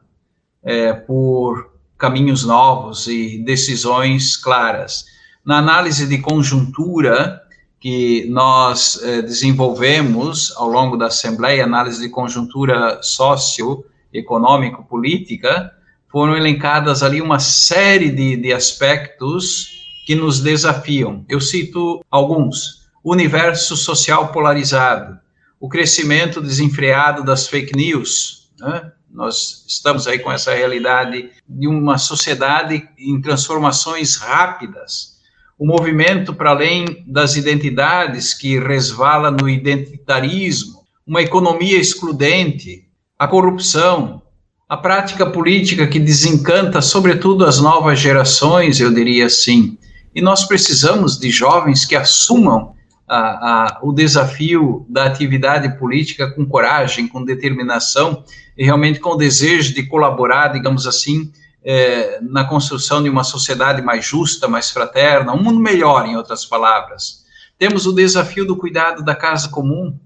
é, 0.62 0.92
por 0.92 1.72
caminhos 1.96 2.44
novos 2.44 3.06
e 3.06 3.38
decisões 3.38 4.36
claras. 4.36 5.06
Na 5.44 5.58
análise 5.58 6.06
de 6.06 6.18
conjuntura 6.18 7.42
que 7.80 8.26
nós 8.28 9.00
é, 9.02 9.22
desenvolvemos 9.22 10.52
ao 10.56 10.68
longo 10.68 10.96
da 10.96 11.06
Assembleia, 11.06 11.64
análise 11.64 12.00
de 12.00 12.08
conjuntura 12.08 13.00
socioeconômico-política, 13.02 15.72
foram 16.10 16.36
elencadas 16.36 17.02
ali 17.02 17.20
uma 17.20 17.38
série 17.38 18.10
de, 18.10 18.36
de 18.36 18.50
aspectos 18.52 19.77
que 20.08 20.14
nos 20.14 20.40
desafiam. 20.40 21.22
Eu 21.28 21.38
cito 21.38 22.02
alguns: 22.10 22.88
universo 23.04 23.76
social 23.76 24.28
polarizado, 24.32 25.18
o 25.60 25.68
crescimento 25.68 26.40
desenfreado 26.40 27.22
das 27.22 27.46
fake 27.46 27.76
news. 27.76 28.48
Né? 28.58 28.90
Nós 29.12 29.66
estamos 29.68 30.06
aí 30.06 30.18
com 30.18 30.32
essa 30.32 30.54
realidade 30.54 31.28
de 31.46 31.68
uma 31.68 31.98
sociedade 31.98 32.88
em 32.98 33.20
transformações 33.20 34.16
rápidas. 34.16 35.18
O 35.58 35.66
movimento 35.66 36.32
para 36.32 36.52
além 36.52 37.04
das 37.06 37.36
identidades 37.36 38.32
que 38.32 38.58
resvala 38.58 39.30
no 39.30 39.46
identitarismo, 39.46 40.84
uma 41.06 41.20
economia 41.20 41.78
excludente, 41.78 42.88
a 43.18 43.28
corrupção, 43.28 44.22
a 44.66 44.76
prática 44.78 45.26
política 45.26 45.86
que 45.86 46.00
desencanta, 46.00 46.80
sobretudo, 46.80 47.44
as 47.44 47.60
novas 47.60 47.98
gerações, 47.98 48.80
eu 48.80 48.90
diria 48.90 49.26
assim. 49.26 49.76
E 50.18 50.20
nós 50.20 50.44
precisamos 50.44 51.16
de 51.16 51.30
jovens 51.30 51.84
que 51.84 51.94
assumam 51.94 52.74
a, 53.06 53.18
a, 53.18 53.78
o 53.84 53.92
desafio 53.92 54.84
da 54.88 55.04
atividade 55.04 55.78
política 55.78 56.28
com 56.28 56.44
coragem, 56.44 57.06
com 57.06 57.24
determinação 57.24 58.24
e 58.56 58.64
realmente 58.64 58.98
com 58.98 59.10
o 59.10 59.16
desejo 59.16 59.72
de 59.72 59.84
colaborar, 59.84 60.48
digamos 60.48 60.88
assim, 60.88 61.30
é, 61.64 62.18
na 62.20 62.42
construção 62.42 63.00
de 63.00 63.08
uma 63.08 63.22
sociedade 63.22 63.80
mais 63.80 64.04
justa, 64.04 64.48
mais 64.48 64.72
fraterna, 64.72 65.32
um 65.32 65.40
mundo 65.40 65.60
melhor, 65.60 66.04
em 66.04 66.16
outras 66.16 66.44
palavras. 66.44 67.24
Temos 67.56 67.86
o 67.86 67.92
desafio 67.92 68.44
do 68.44 68.56
cuidado 68.56 69.04
da 69.04 69.14
casa 69.14 69.48
comum, 69.48 69.96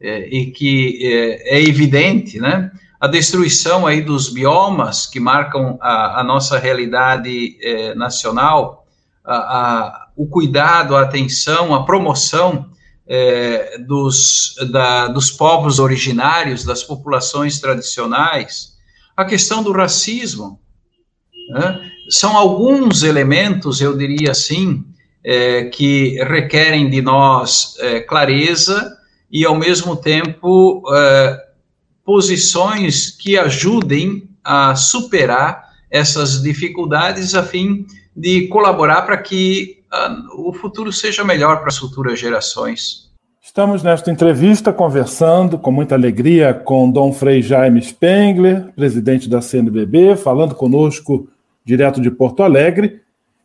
é, 0.00 0.28
e 0.28 0.52
que 0.52 1.00
é, 1.02 1.56
é, 1.56 1.60
evidente, 1.60 2.38
né? 2.38 2.70
A 3.00 3.08
destruição 3.08 3.84
aí 3.84 4.00
dos 4.00 4.28
biomas 4.28 5.08
que 5.08 5.18
marcam 5.18 5.76
a, 5.80 6.20
a 6.20 6.22
nossa 6.22 6.56
realidade 6.56 7.58
nacional, 7.96 8.83
a, 9.24 9.36
a 9.36 10.04
o 10.16 10.26
cuidado, 10.26 10.94
a 10.94 11.02
atenção, 11.02 11.74
a 11.74 11.84
promoção 11.84 12.70
é, 13.06 13.78
dos, 13.78 14.54
da, 14.70 15.08
dos 15.08 15.30
povos 15.30 15.78
originários, 15.78 16.64
das 16.64 16.82
populações 16.82 17.58
tradicionais, 17.58 18.74
a 19.16 19.24
questão 19.24 19.62
do 19.62 19.72
racismo. 19.72 20.60
Né? 21.50 21.90
São 22.08 22.36
alguns 22.36 23.02
elementos, 23.02 23.80
eu 23.80 23.96
diria 23.96 24.30
assim, 24.30 24.84
é, 25.22 25.64
que 25.64 26.22
requerem 26.24 26.88
de 26.88 27.00
nós 27.02 27.76
é, 27.78 28.00
clareza 28.00 28.96
e, 29.30 29.44
ao 29.44 29.56
mesmo 29.56 29.96
tempo, 29.96 30.82
é, 30.94 31.44
posições 32.04 33.10
que 33.10 33.38
ajudem 33.38 34.28
a 34.42 34.76
superar 34.76 35.64
essas 35.90 36.42
dificuldades 36.42 37.34
a 37.34 37.42
fim 37.42 37.86
de 37.86 38.03
colaborar 38.50 39.02
para 39.02 39.16
que 39.16 39.82
o 40.36 40.52
futuro 40.52 40.92
seja 40.92 41.24
melhor 41.24 41.58
para 41.58 41.68
as 41.68 41.78
futuras 41.78 42.18
gerações. 42.18 43.04
Estamos 43.40 43.82
nesta 43.82 44.10
entrevista 44.10 44.72
conversando 44.72 45.58
com 45.58 45.70
muita 45.70 45.94
alegria 45.94 46.54
com 46.54 46.90
Dom 46.90 47.12
Frei 47.12 47.42
Jaime 47.42 47.80
Spengler, 47.80 48.72
presidente 48.74 49.28
da 49.28 49.40
CNBB, 49.40 50.16
falando 50.16 50.54
conosco 50.54 51.28
direto 51.64 52.00
de 52.00 52.10
Porto 52.10 52.42
Alegre. 52.42 53.02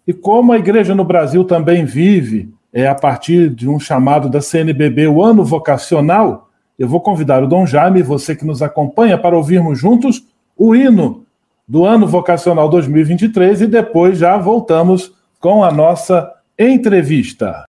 E 0.07 0.13
como 0.13 0.53
a 0.53 0.57
igreja 0.57 0.95
no 0.95 1.03
Brasil 1.03 1.43
também 1.43 1.85
vive, 1.85 2.51
é 2.73 2.87
a 2.87 2.95
partir 2.95 3.49
de 3.49 3.67
um 3.67 3.79
chamado 3.79 4.29
da 4.29 4.41
CNBB, 4.41 5.07
o 5.07 5.23
ano 5.23 5.43
vocacional, 5.43 6.49
eu 6.77 6.87
vou 6.87 7.01
convidar 7.01 7.43
o 7.43 7.47
Dom 7.47 7.65
Jaime, 7.65 8.01
você 8.01 8.35
que 8.35 8.45
nos 8.45 8.61
acompanha, 8.61 9.17
para 9.17 9.35
ouvirmos 9.35 9.77
juntos 9.77 10.23
o 10.57 10.75
hino 10.75 11.25
do 11.69 11.85
ano 11.85 12.07
vocacional 12.07 12.67
2023 12.67 13.61
e 13.61 13.67
depois 13.67 14.17
já 14.17 14.35
voltamos 14.37 15.13
com 15.39 15.63
a 15.63 15.71
nossa 15.71 16.33
Entrevista. 16.57 17.68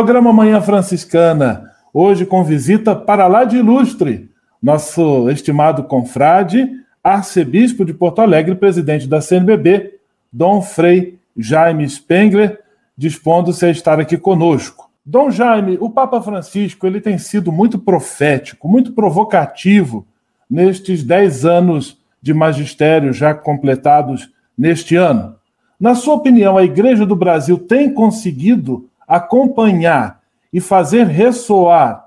Programa 0.00 0.32
Manhã 0.32 0.62
Franciscana, 0.62 1.72
hoje 1.92 2.24
com 2.24 2.42
visita 2.42 2.96
para 2.96 3.26
lá 3.26 3.44
de 3.44 3.58
ilustre, 3.58 4.30
nosso 4.62 5.28
estimado 5.28 5.84
confrade, 5.84 6.70
arcebispo 7.04 7.84
de 7.84 7.92
Porto 7.92 8.22
Alegre, 8.22 8.54
presidente 8.54 9.06
da 9.06 9.20
CNBB, 9.20 9.98
Dom 10.32 10.62
Frei 10.62 11.18
Jaime 11.36 11.86
Spengler, 11.86 12.60
dispondo-se 12.96 13.66
a 13.66 13.68
estar 13.68 14.00
aqui 14.00 14.16
conosco. 14.16 14.88
Dom 15.04 15.30
Jaime, 15.30 15.76
o 15.78 15.90
Papa 15.90 16.22
Francisco 16.22 16.86
ele 16.86 17.02
tem 17.02 17.18
sido 17.18 17.52
muito 17.52 17.78
profético, 17.78 18.66
muito 18.66 18.94
provocativo 18.94 20.06
nestes 20.48 21.04
dez 21.04 21.44
anos 21.44 21.98
de 22.22 22.32
magistério 22.32 23.12
já 23.12 23.34
completados 23.34 24.30
neste 24.56 24.96
ano. 24.96 25.36
Na 25.78 25.94
sua 25.94 26.14
opinião, 26.14 26.56
a 26.56 26.64
Igreja 26.64 27.04
do 27.04 27.14
Brasil 27.14 27.58
tem 27.58 27.92
conseguido 27.92 28.88
acompanhar 29.10 30.20
e 30.52 30.60
fazer 30.60 31.08
ressoar 31.08 32.04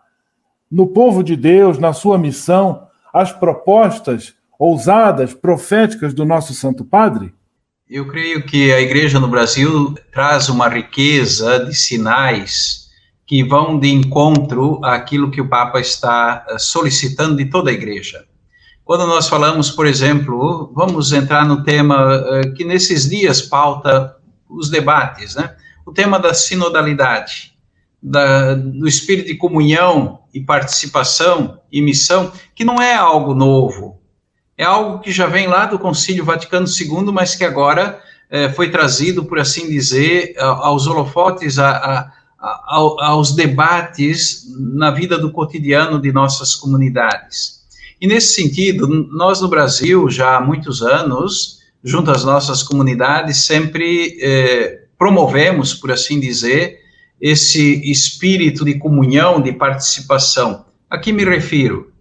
no 0.72 0.88
povo 0.88 1.22
de 1.22 1.36
Deus, 1.36 1.78
na 1.78 1.92
sua 1.92 2.18
missão, 2.18 2.88
as 3.13 3.32
propostas 3.34 4.34
ousadas, 4.58 5.34
proféticas 5.34 6.13
do 6.13 6.24
nosso 6.24 6.54
Santo 6.54 6.86
Padre? 6.86 7.34
Eu 7.89 8.08
creio 8.08 8.46
que 8.46 8.72
a 8.72 8.80
igreja 8.80 9.20
no 9.20 9.28
Brasil 9.28 9.94
traz 10.13 10.48
uma 10.48 10.70
riqueza 10.70 11.66
de 11.66 11.76
sinais 11.76 12.88
que 13.28 13.44
vão 13.44 13.78
de 13.78 13.89
encontro 13.89 14.80
àquilo 14.84 15.30
que 15.30 15.42
o 15.42 15.50
Papa 15.50 15.82
está 15.82 16.46
eh, 16.48 16.58
solicitando 16.58 17.36
de 17.36 17.46
toda 17.46 17.70
a 17.70 17.74
igreja. 17.74 18.26
Quando 18.86 19.06
nós 19.06 19.28
falamos, 19.28 19.70
por 19.70 19.86
exemplo, 19.86 20.72
vamos 20.74 21.12
entrar 21.12 21.46
no 21.46 21.63
tema 21.63 22.24
eh, 22.28 22.50
que 22.52 22.63
nesses 22.63 23.10
dias 23.10 23.42
pauta 23.42 24.16
os 24.50 24.70
debates, 24.70 25.36
né? 25.36 25.56
O 25.86 25.91
tema 25.91 26.19
da 26.19 26.34
sinodalidade, 26.34 27.54
da, 28.02 28.56
do 28.56 28.88
espírito 28.88 29.28
de 29.28 29.36
comunhão 29.36 30.19
e 30.34 30.41
participação 30.41 31.60
e 31.72 31.82
missão, 31.82 32.32
que 32.56 32.63
não 32.63 32.82
é 32.82 32.96
algo 32.96 33.34
novo, 33.34 34.02
é 34.58 34.63
algo 34.63 35.00
que 35.00 35.12
já 35.12 35.26
vem 35.26 35.48
lá 35.48 35.65
do 35.65 35.80
Concílio 35.80 36.24
Vaticano 36.24 36.67
II, 36.67 37.12
mas 37.12 37.36
que 37.36 37.43
agora 37.43 38.02
é, 38.30 38.50
foi 38.50 38.69
trazido, 38.69 39.26
por 39.26 39.39
assim 39.39 39.69
dizer, 39.69 40.36
aos 40.39 40.88
holofotes, 40.88 41.60
a, 41.60 41.69
a, 41.69 42.12
a, 42.39 43.08
aos 43.08 43.32
debates 43.32 44.46
na 44.58 44.91
vida 44.91 45.17
do 45.17 45.32
cotidiano 45.32 46.00
de 46.00 46.12
nossas 46.12 46.56
comunidades. 46.56 47.63
E 48.00 48.08
nesse 48.08 48.34
sentido, 48.34 48.88
nós 48.88 49.39
no 49.39 49.48
Brasil, 49.48 50.10
já 50.10 50.38
há 50.38 50.41
muitos 50.41 50.82
anos, 50.82 51.60
junto 51.84 52.12
às 52.12 52.24
nossas 52.24 52.62
comunidades, 52.62 53.46
sempre 53.46 54.17
é, 54.22 54.83
promovemos, 54.98 55.74
por 55.74 55.92
assim 55.92 56.20
dizer, 56.20 56.80
esse 57.20 57.90
espírito 57.90 58.66
de 58.66 58.76
comunhão, 58.76 59.42
de 59.42 59.52
participação. 59.54 60.66
A 60.90 60.98
que 60.98 61.14
me 61.14 61.24
refiro? 61.24 61.92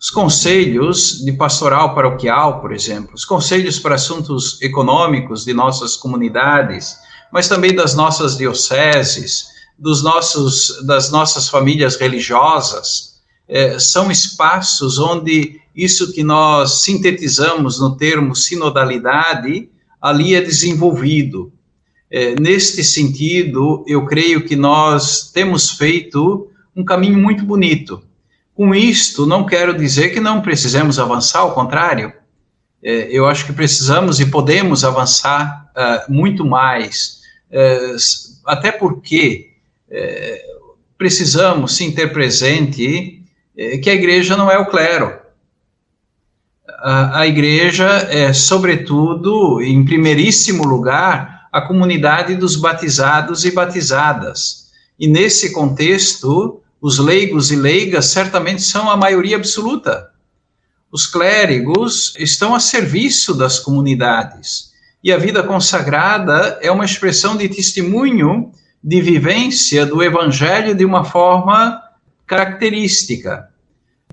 Os 0.00 0.10
conselhos 0.10 1.24
de 1.24 1.32
pastoral 1.32 1.94
paroquial, 1.94 2.60
por 2.60 2.72
exemplo, 2.72 3.14
os 3.14 3.24
conselhos 3.24 3.78
para 3.78 3.94
assuntos 3.94 4.60
econômicos 4.60 5.44
de 5.44 5.54
nossas 5.54 5.96
comunidades, 5.96 6.96
mas 7.32 7.48
também 7.48 7.74
das 7.74 7.94
nossas 7.94 8.36
dioceses, 8.36 9.46
dos 9.78 10.02
nossos, 10.02 10.84
das 10.84 11.10
nossas 11.10 11.48
famílias 11.48 11.96
religiosas, 11.96 13.20
é, 13.48 13.78
são 13.78 14.10
espaços 14.10 14.98
onde 14.98 15.60
isso 15.74 16.12
que 16.12 16.22
nós 16.22 16.82
sintetizamos 16.82 17.80
no 17.80 17.96
termo 17.96 18.34
sinodalidade, 18.34 19.68
ali 20.00 20.34
é 20.34 20.40
desenvolvido. 20.40 21.52
É, 22.14 22.38
neste 22.38 22.84
sentido, 22.84 23.82
eu 23.88 24.04
creio 24.04 24.44
que 24.44 24.54
nós 24.54 25.30
temos 25.32 25.70
feito 25.70 26.50
um 26.76 26.84
caminho 26.84 27.18
muito 27.18 27.42
bonito. 27.42 28.02
Com 28.54 28.74
isto, 28.74 29.24
não 29.24 29.46
quero 29.46 29.72
dizer 29.72 30.10
que 30.10 30.20
não 30.20 30.42
precisemos 30.42 30.98
avançar, 30.98 31.38
ao 31.38 31.54
contrário, 31.54 32.12
é, 32.82 33.08
eu 33.10 33.26
acho 33.26 33.46
que 33.46 33.52
precisamos 33.54 34.20
e 34.20 34.26
podemos 34.26 34.84
avançar 34.84 35.70
uh, 35.74 36.12
muito 36.12 36.44
mais, 36.44 37.20
uh, 37.50 37.96
até 38.44 38.70
porque 38.70 39.52
uh, 39.88 40.76
precisamos 40.98 41.74
sim 41.76 41.92
ter 41.92 42.12
presente 42.12 43.20
que 43.82 43.90
a 43.90 43.94
igreja 43.94 44.36
não 44.36 44.50
é 44.50 44.58
o 44.58 44.66
clero. 44.66 45.18
A, 46.78 47.20
a 47.20 47.26
igreja 47.26 47.86
é, 48.10 48.32
sobretudo, 48.32 49.60
em 49.60 49.84
primeiríssimo 49.84 50.64
lugar, 50.64 51.41
a 51.52 51.60
comunidade 51.60 52.34
dos 52.34 52.56
batizados 52.56 53.44
e 53.44 53.50
batizadas. 53.50 54.70
E 54.98 55.06
nesse 55.06 55.52
contexto, 55.52 56.62
os 56.80 56.98
leigos 56.98 57.52
e 57.52 57.56
leigas 57.56 58.06
certamente 58.06 58.62
são 58.62 58.90
a 58.90 58.96
maioria 58.96 59.36
absoluta. 59.36 60.10
Os 60.90 61.06
clérigos 61.06 62.14
estão 62.18 62.54
a 62.54 62.60
serviço 62.60 63.34
das 63.34 63.58
comunidades. 63.58 64.72
E 65.04 65.12
a 65.12 65.18
vida 65.18 65.42
consagrada 65.42 66.58
é 66.62 66.70
uma 66.70 66.84
expressão 66.84 67.36
de 67.36 67.48
testemunho, 67.48 68.52
de 68.82 69.00
vivência 69.00 69.84
do 69.84 70.02
evangelho 70.02 70.74
de 70.74 70.84
uma 70.84 71.04
forma 71.04 71.82
característica. 72.26 73.48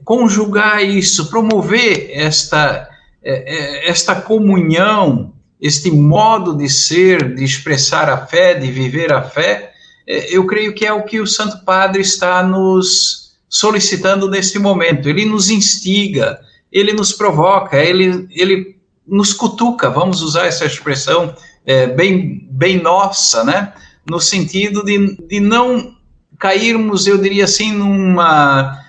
Conjugar 0.03 0.83
isso, 0.83 1.29
promover 1.29 2.11
esta, 2.13 2.89
é, 3.23 3.33
é, 3.33 3.89
esta 3.89 4.15
comunhão, 4.15 5.33
este 5.59 5.91
modo 5.91 6.55
de 6.55 6.69
ser, 6.69 7.35
de 7.35 7.43
expressar 7.43 8.09
a 8.09 8.25
fé, 8.25 8.53
de 8.53 8.71
viver 8.71 9.11
a 9.11 9.21
fé, 9.21 9.73
é, 10.07 10.35
eu 10.35 10.45
creio 10.45 10.73
que 10.73 10.85
é 10.85 10.93
o 10.93 11.03
que 11.03 11.19
o 11.19 11.27
Santo 11.27 11.63
Padre 11.65 12.01
está 12.01 12.41
nos 12.41 13.33
solicitando 13.49 14.29
neste 14.29 14.57
momento. 14.57 15.09
Ele 15.09 15.25
nos 15.25 15.49
instiga, 15.49 16.39
ele 16.71 16.93
nos 16.93 17.11
provoca, 17.11 17.77
ele, 17.77 18.27
ele 18.31 18.77
nos 19.05 19.33
cutuca, 19.33 19.89
vamos 19.89 20.21
usar 20.21 20.45
essa 20.45 20.65
expressão 20.65 21.35
é, 21.65 21.87
bem, 21.87 22.47
bem 22.51 22.81
nossa, 22.81 23.43
né? 23.43 23.73
No 24.09 24.19
sentido 24.19 24.83
de, 24.83 25.17
de 25.27 25.39
não 25.39 25.95
cairmos, 26.39 27.05
eu 27.05 27.17
diria 27.17 27.43
assim, 27.43 27.73
numa, 27.73 28.79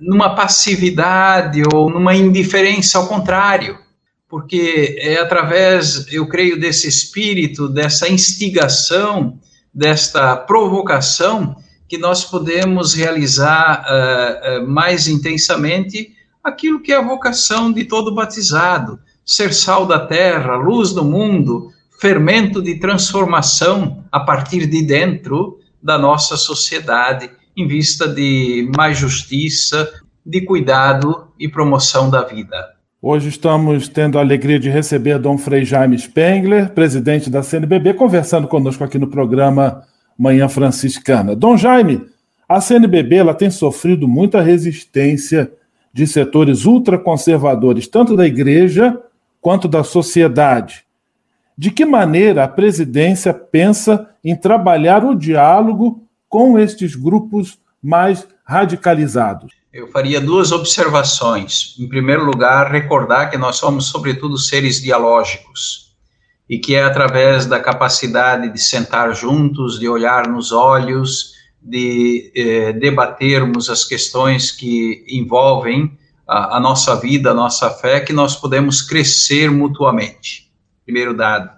numa 0.00 0.34
passividade 0.34 1.62
ou 1.72 1.90
numa 1.90 2.14
indiferença, 2.14 2.98
ao 2.98 3.06
contrário, 3.06 3.78
porque 4.34 4.96
é 4.98 5.20
através, 5.20 6.12
eu 6.12 6.26
creio, 6.26 6.58
desse 6.58 6.88
espírito, 6.88 7.68
dessa 7.68 8.08
instigação, 8.08 9.38
desta 9.72 10.36
provocação 10.36 11.54
que 11.88 11.96
nós 11.96 12.24
podemos 12.24 12.94
realizar 12.94 13.86
uh, 13.86 14.58
uh, 14.58 14.68
mais 14.68 15.06
intensamente 15.06 16.16
aquilo 16.42 16.82
que 16.82 16.92
é 16.92 16.96
a 16.96 17.00
vocação 17.00 17.72
de 17.72 17.84
todo 17.84 18.12
batizado, 18.12 18.98
ser 19.24 19.54
sal 19.54 19.86
da 19.86 20.04
terra, 20.04 20.56
luz 20.56 20.90
do 20.90 21.04
mundo, 21.04 21.70
fermento 22.00 22.60
de 22.60 22.80
transformação 22.80 24.04
a 24.10 24.18
partir 24.18 24.66
de 24.66 24.82
dentro 24.84 25.60
da 25.80 25.96
nossa 25.96 26.36
sociedade, 26.36 27.30
em 27.56 27.68
vista 27.68 28.08
de 28.08 28.68
mais 28.76 28.98
justiça, 28.98 29.88
de 30.26 30.40
cuidado 30.40 31.28
e 31.38 31.48
promoção 31.48 32.10
da 32.10 32.22
vida. 32.24 32.74
Hoje 33.06 33.28
estamos 33.28 33.86
tendo 33.86 34.16
a 34.16 34.22
alegria 34.22 34.58
de 34.58 34.70
receber 34.70 35.18
Dom 35.18 35.36
Frei 35.36 35.62
Jaime 35.62 35.98
Spengler, 35.98 36.70
presidente 36.70 37.28
da 37.28 37.42
CNBB, 37.42 37.92
conversando 37.92 38.48
conosco 38.48 38.82
aqui 38.82 38.98
no 38.98 39.08
programa 39.08 39.82
Manhã 40.16 40.48
Franciscana. 40.48 41.36
Dom 41.36 41.54
Jaime, 41.54 42.06
a 42.48 42.62
CNBB 42.62 43.16
ela 43.16 43.34
tem 43.34 43.50
sofrido 43.50 44.08
muita 44.08 44.40
resistência 44.40 45.52
de 45.92 46.06
setores 46.06 46.64
ultraconservadores, 46.64 47.86
tanto 47.86 48.16
da 48.16 48.26
igreja 48.26 48.98
quanto 49.38 49.68
da 49.68 49.84
sociedade. 49.84 50.86
De 51.58 51.70
que 51.70 51.84
maneira 51.84 52.44
a 52.44 52.48
presidência 52.48 53.34
pensa 53.34 54.08
em 54.24 54.34
trabalhar 54.34 55.04
o 55.04 55.14
diálogo 55.14 56.02
com 56.26 56.58
estes 56.58 56.94
grupos 56.96 57.58
mais 57.82 58.26
radicalizados? 58.46 59.63
Eu 59.74 59.88
faria 59.88 60.20
duas 60.20 60.52
observações. 60.52 61.74
Em 61.80 61.88
primeiro 61.88 62.24
lugar, 62.24 62.70
recordar 62.70 63.28
que 63.28 63.36
nós 63.36 63.56
somos, 63.56 63.88
sobretudo, 63.88 64.38
seres 64.38 64.80
dialógicos 64.80 65.92
e 66.48 66.58
que 66.58 66.76
é 66.76 66.84
através 66.84 67.44
da 67.44 67.58
capacidade 67.58 68.52
de 68.52 68.58
sentar 68.60 69.12
juntos, 69.16 69.80
de 69.80 69.88
olhar 69.88 70.28
nos 70.28 70.52
olhos, 70.52 71.32
de 71.60 72.30
eh, 72.36 72.72
debatermos 72.74 73.68
as 73.68 73.82
questões 73.82 74.52
que 74.52 75.04
envolvem 75.08 75.98
a, 76.24 76.58
a, 76.58 76.60
nossa 76.60 76.94
vida, 76.94 77.32
a 77.32 77.34
nossa 77.34 77.68
fé, 77.68 77.98
que 77.98 78.12
nós 78.12 78.36
podemos 78.36 78.80
crescer 78.80 79.50
mutuamente. 79.50 80.52
Primeiro 80.84 81.16
dado. 81.16 81.50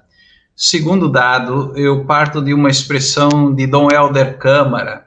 Segundo 0.55 1.11
dado, 1.11 1.77
eu 1.77 2.07
parto 2.07 2.41
de 2.41 2.55
uma 2.55 2.71
expressão 2.71 3.55
de 3.55 3.67
Dom 3.67 3.89
Helder 3.93 4.39
Câmara, 4.39 5.06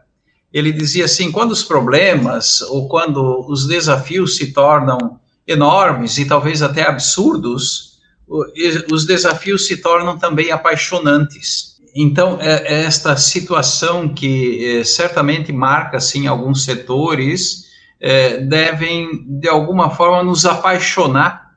ele 0.53 0.71
dizia 0.71 1.05
assim: 1.05 1.31
quando 1.31 1.51
os 1.51 1.63
problemas 1.63 2.61
ou 2.61 2.87
quando 2.87 3.45
os 3.47 3.67
desafios 3.67 4.35
se 4.35 4.51
tornam 4.51 5.19
enormes 5.47 6.17
e 6.17 6.25
talvez 6.25 6.61
até 6.61 6.87
absurdos, 6.87 7.99
os 8.91 9.05
desafios 9.05 9.65
se 9.65 9.77
tornam 9.77 10.17
também 10.17 10.51
apaixonantes. 10.51 11.77
Então, 11.95 12.37
é, 12.39 12.63
é 12.67 12.83
esta 12.83 13.17
situação 13.17 14.09
que 14.09 14.63
é, 14.63 14.83
certamente 14.83 15.51
marca 15.51 15.97
assim, 15.97 16.27
alguns 16.27 16.63
setores 16.63 17.65
é, 17.99 18.37
devem, 18.37 19.25
de 19.27 19.49
alguma 19.49 19.89
forma, 19.89 20.23
nos 20.23 20.45
apaixonar, 20.45 21.49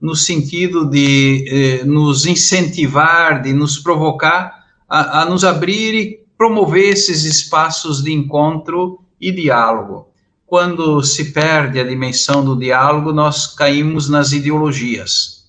no 0.00 0.14
sentido 0.14 0.88
de 0.88 1.44
é, 1.48 1.84
nos 1.84 2.26
incentivar, 2.26 3.42
de 3.42 3.52
nos 3.52 3.78
provocar 3.78 4.64
a, 4.88 5.22
a 5.22 5.24
nos 5.24 5.44
abrir 5.44 5.94
e 5.94 6.21
promover 6.42 6.88
esses 6.88 7.22
espaços 7.22 8.02
de 8.02 8.10
encontro 8.10 8.98
e 9.20 9.30
diálogo. 9.30 10.08
Quando 10.44 11.00
se 11.04 11.26
perde 11.26 11.78
a 11.78 11.84
dimensão 11.84 12.44
do 12.44 12.58
diálogo, 12.58 13.12
nós 13.12 13.46
caímos 13.46 14.08
nas 14.08 14.32
ideologias. 14.32 15.44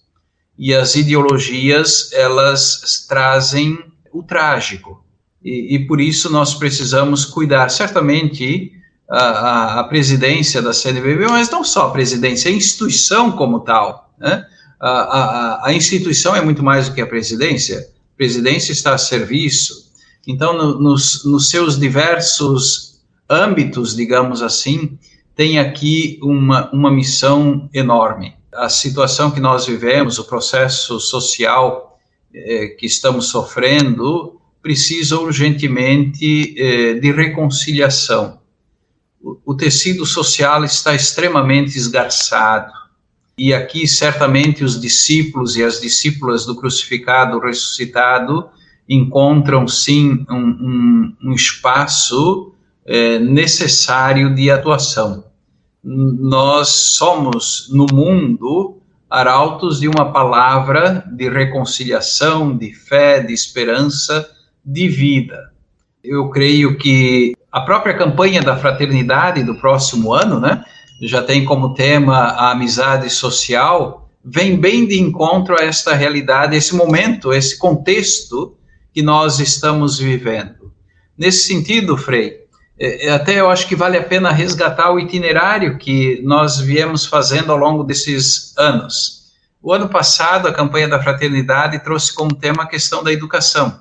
E 0.55 0.71
as 0.71 0.95
ideologias, 0.95 2.11
elas 2.13 3.07
trazem 3.09 3.75
o 4.13 4.21
trágico. 4.21 5.03
E, 5.43 5.75
e 5.75 5.87
por 5.87 5.99
isso 5.99 6.31
nós 6.31 6.53
precisamos 6.53 7.25
cuidar. 7.25 7.69
Certamente, 7.69 8.71
a, 9.09 9.79
a, 9.79 9.83
presidência 9.85 10.61
da 10.61 10.73
CNBB, 10.73 11.25
mas 11.25 11.49
não 11.49 11.63
só 11.63 11.87
a 11.87 11.91
presidência, 11.91 12.51
a 12.51 12.53
instituição 12.53 13.31
como 13.31 13.61
tal. 13.61 14.13
Né? 14.19 14.45
A, 14.79 14.89
a, 14.89 15.67
a, 15.69 15.73
instituição 15.73 16.35
é 16.35 16.41
muito 16.41 16.61
mais 16.61 16.87
do 16.87 16.93
que 16.93 17.01
a 17.01 17.07
presidência. 17.07 17.79
A 17.79 18.15
presidência 18.15 18.71
está 18.71 18.93
a 18.93 18.99
serviço 18.99 19.82
então, 20.25 20.55
no, 20.55 20.79
nos, 20.79 21.25
nos 21.25 21.49
seus 21.49 21.77
diversos 21.77 23.01
âmbitos, 23.29 23.95
digamos 23.95 24.41
assim, 24.41 24.97
tem 25.35 25.59
aqui 25.59 26.19
uma, 26.21 26.71
uma 26.71 26.91
missão 26.91 27.69
enorme. 27.73 28.35
A 28.53 28.69
situação 28.69 29.31
que 29.31 29.39
nós 29.39 29.65
vivemos, 29.65 30.19
o 30.19 30.25
processo 30.25 30.99
social 30.99 31.99
eh, 32.33 32.67
que 32.79 32.85
estamos 32.85 33.27
sofrendo, 33.27 34.39
precisa 34.61 35.19
urgentemente 35.19 36.55
eh, 36.57 36.93
de 36.93 37.11
reconciliação. 37.11 38.39
o, 39.21 39.55
tecido 39.55 40.05
social 40.05 40.63
está 40.63 40.93
extremamente 40.93 41.77
esgarçado. 41.77 42.71
E 43.37 43.53
aqui, 43.53 43.87
certamente, 43.87 44.63
os 44.63 44.79
discípulos 44.79 45.55
e 45.57 45.63
as 45.63 45.81
discípulas 45.81 46.45
do 46.45 46.55
crucificado 46.55 47.39
ressuscitado 47.39 48.49
encontram, 48.87 49.67
sim, 49.67 50.25
um, 50.29 50.35
um, 50.35 51.15
um 51.25 51.33
espaço 51.33 52.53
é, 52.85 53.19
necessário 53.19 54.33
de 54.35 54.51
atuação. 54.51 55.25
Nós 55.83 56.69
somos, 56.69 57.69
no 57.71 57.85
mundo, 57.91 58.77
arautos 59.09 59.79
de 59.79 59.87
uma 59.87 60.11
palavra 60.11 61.03
de 61.11 61.29
reconciliação, 61.29 62.57
de 62.57 62.73
fé, 62.73 63.19
de 63.19 63.33
esperança, 63.33 64.29
de 64.65 64.87
vida. 64.87 65.51
Eu 66.03 66.29
creio 66.29 66.77
que 66.77 67.35
a 67.51 67.61
própria 67.61 67.95
campanha 67.95 68.41
da 68.41 68.57
fraternidade 68.57 69.43
do 69.43 69.55
próximo 69.55 70.13
ano, 70.13 70.39
né, 70.39 70.63
já 71.01 71.21
tem 71.21 71.45
como 71.45 71.73
tema 71.73 72.17
a 72.17 72.51
amizade 72.51 73.09
social, 73.09 74.09
vem 74.23 74.57
bem 74.57 74.87
de 74.87 74.99
encontro 74.99 75.55
a 75.59 75.63
esta 75.63 75.93
realidade, 75.93 76.55
esse 76.55 76.75
momento, 76.75 77.33
esse 77.33 77.57
contexto 77.57 78.57
que 78.93 79.01
nós 79.01 79.39
estamos 79.39 79.97
vivendo. 79.97 80.71
Nesse 81.17 81.47
sentido, 81.47 81.97
Frei, 81.97 82.43
é, 82.79 83.07
é, 83.07 83.11
até 83.11 83.39
eu 83.39 83.49
acho 83.49 83.67
que 83.67 83.75
vale 83.75 83.97
a 83.97 84.03
pena 84.03 84.31
resgatar 84.31 84.91
o 84.91 84.99
itinerário 84.99 85.77
que 85.77 86.21
nós 86.23 86.59
viemos 86.59 87.05
fazendo 87.05 87.51
ao 87.51 87.57
longo 87.57 87.83
desses 87.83 88.53
anos. 88.57 89.23
O 89.61 89.71
ano 89.71 89.87
passado, 89.87 90.47
a 90.47 90.53
campanha 90.53 90.87
da 90.87 91.01
fraternidade 91.01 91.79
trouxe 91.83 92.13
como 92.13 92.35
tema 92.35 92.63
a 92.63 92.67
questão 92.67 93.03
da 93.03 93.13
educação, 93.13 93.79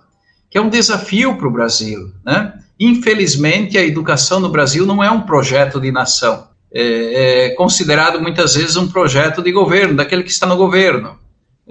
que 0.48 0.56
é 0.56 0.60
um 0.60 0.68
desafio 0.68 1.36
para 1.36 1.48
o 1.48 1.52
Brasil, 1.52 2.12
né? 2.24 2.54
Infelizmente, 2.78 3.78
a 3.78 3.82
educação 3.82 4.40
no 4.40 4.48
Brasil 4.48 4.86
não 4.86 5.02
é 5.02 5.10
um 5.10 5.22
projeto 5.22 5.80
de 5.80 5.90
nação. 5.90 6.48
É, 6.72 7.46
é 7.46 7.50
considerado 7.50 8.20
muitas 8.20 8.54
vezes 8.54 8.76
um 8.76 8.88
projeto 8.88 9.42
de 9.42 9.52
governo, 9.52 9.94
daquele 9.94 10.22
que 10.22 10.30
está 10.30 10.46
no 10.46 10.56
governo. 10.56 11.18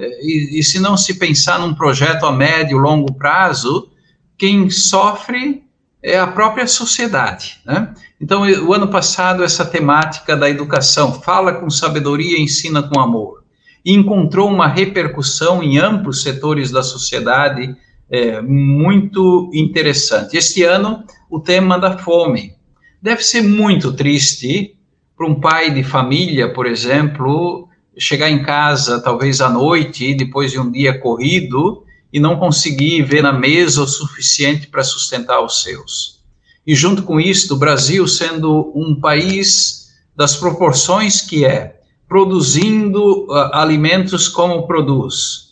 É, 0.02 0.20
e, 0.26 0.60
e, 0.60 0.64
se 0.64 0.80
não 0.80 0.98
se 0.98 1.20
pensar 1.20 1.60
num 1.60 1.76
projeto 1.76 2.26
a 2.26 2.32
médio, 2.32 2.80
longo 2.80 3.14
prazo, 3.14 3.92
quem 4.36 4.68
sofre 4.68 5.64
é 6.02 6.18
a 6.18 6.26
própria 6.26 6.66
sociedade. 6.66 7.60
Né? 7.64 7.94
Então, 8.20 8.42
o 8.42 8.74
ano 8.74 8.88
passado, 8.88 9.44
essa 9.44 9.64
temática 9.64 10.36
da 10.36 10.50
educação, 10.50 11.22
fala 11.22 11.54
com 11.54 11.70
sabedoria, 11.70 12.40
ensina 12.40 12.82
com 12.82 13.00
amor, 13.00 13.44
encontrou 13.86 14.50
uma 14.50 14.68
repercussão 14.68 15.62
em 15.62 15.78
amplos 15.78 16.24
setores 16.24 16.72
da 16.72 16.82
sociedade 16.82 17.76
é, 18.10 18.42
muito 18.42 19.52
interessante. 19.54 20.36
Este 20.36 20.64
ano, 20.64 21.04
o 21.30 21.40
tema 21.40 21.78
da 21.78 21.98
fome. 22.00 22.54
Deve 23.00 23.24
ser 23.24 23.42
muito 23.42 23.94
triste 23.94 24.76
para 25.16 25.28
um 25.28 25.40
pai 25.40 25.72
de 25.72 25.84
família, 25.84 26.52
por 26.52 26.66
exemplo, 26.66 27.70
chegar 28.02 28.30
em 28.30 28.42
casa 28.42 29.00
talvez 29.00 29.42
à 29.42 29.50
noite, 29.50 30.14
depois 30.14 30.52
de 30.52 30.60
um 30.60 30.72
dia 30.72 30.98
corrido, 30.98 31.84
e 32.12 32.20
não 32.20 32.38
conseguir 32.38 33.04
ver 33.04 33.22
na 33.22 33.32
mesa 33.32 33.84
o 33.84 33.88
suficiente 33.88 34.68
para 34.68 34.84
sustentar 34.84 35.42
os 35.42 35.62
seus. 35.62 36.20
E 36.66 36.76
junto 36.76 37.04
com 37.04 37.20
isso, 37.20 37.54
o 37.54 37.58
Brasil 37.58 38.08
sendo 38.08 38.72
um 38.76 39.00
país 39.00 39.92
das 40.16 40.36
proporções 40.36 41.22
que 41.22 41.46
é, 41.46 41.80
produzindo 42.08 43.26
uh, 43.26 43.54
alimentos 43.54 44.28
como 44.28 44.68
produz, 44.68 45.52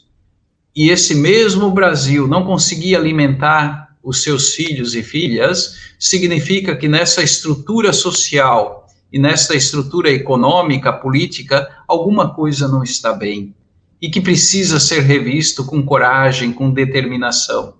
e 0.75 0.89
esse 0.89 1.15
mesmo 1.15 1.71
Brasil 1.71 2.27
não 2.27 2.45
conseguir 2.45 2.95
alimentar 2.95 3.89
os 4.03 4.23
seus 4.23 4.53
filhos 4.53 4.95
e 4.95 5.03
filhas, 5.03 5.75
significa 5.99 6.75
que 6.75 6.87
nessa 6.87 7.21
estrutura 7.21 7.91
social 7.91 8.78
e 9.11 9.19
nessa 9.19 9.55
estrutura 9.55 10.09
econômica, 10.09 10.93
política, 10.93 11.67
alguma 11.87 12.33
coisa 12.33 12.67
não 12.67 12.83
está 12.83 13.13
bem 13.13 13.55
e 14.01 14.09
que 14.09 14.21
precisa 14.21 14.79
ser 14.79 15.01
revisto 15.01 15.65
com 15.65 15.83
coragem, 15.83 16.53
com 16.53 16.71
determinação, 16.71 17.73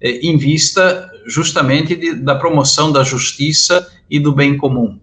é, 0.00 0.10
em 0.26 0.36
vista 0.36 1.10
justamente 1.26 1.96
de, 1.96 2.14
da 2.14 2.34
promoção 2.34 2.92
da 2.92 3.02
justiça 3.02 3.88
e 4.10 4.18
do 4.18 4.32
bem 4.32 4.56
comum. 4.56 5.00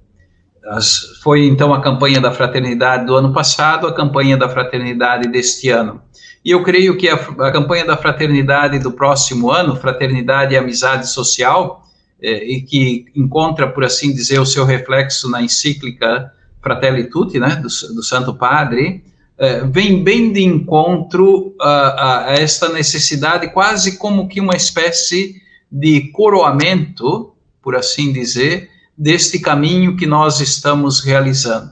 As, 0.66 1.20
foi 1.22 1.46
então 1.46 1.74
a 1.74 1.82
campanha 1.82 2.22
da 2.22 2.32
fraternidade 2.32 3.06
do 3.06 3.16
ano 3.16 3.34
passado, 3.34 3.88
a 3.88 3.94
campanha 3.94 4.38
da 4.38 4.48
fraternidade 4.48 5.28
deste 5.28 5.70
ano. 5.70 6.02
E 6.46 6.52
eu 6.52 6.62
creio 6.64 6.98
que 6.98 7.10
a, 7.10 7.16
a 7.16 7.52
campanha 7.52 7.86
da 7.86 7.98
fraternidade 7.98 8.80
do 8.80 8.92
próximo 8.92 9.50
ano, 9.50 9.76
Fraternidade 9.76 10.54
e 10.54 10.58
Amizade 10.58 11.10
Social, 11.10 11.84
é, 12.24 12.44
e 12.46 12.62
que 12.62 13.06
encontra, 13.14 13.68
por 13.68 13.84
assim 13.84 14.14
dizer, 14.14 14.40
o 14.40 14.46
seu 14.46 14.64
reflexo 14.64 15.30
na 15.30 15.42
encíclica 15.42 16.32
Fratelli 16.62 17.10
Tutti, 17.10 17.38
né, 17.38 17.58
do, 17.58 17.68
do 17.94 18.02
Santo 18.02 18.34
Padre, 18.34 19.04
é, 19.38 19.66
vem 19.66 20.02
bem 20.02 20.32
de 20.32 20.42
encontro 20.42 21.54
a, 21.60 22.30
a, 22.30 22.34
esta 22.36 22.70
necessidade, 22.70 23.52
quase 23.52 23.98
como 23.98 24.30
que 24.30 24.40
uma 24.40 24.56
espécie 24.56 25.36
de 25.70 26.12
coroamento, 26.12 27.34
por 27.62 27.76
assim 27.76 28.14
dizer, 28.14 28.70
deste 28.98 29.40
caminho 29.40 29.98
que 29.98 30.06
nós 30.06 30.40
estamos 30.40 31.02
realizando. 31.02 31.72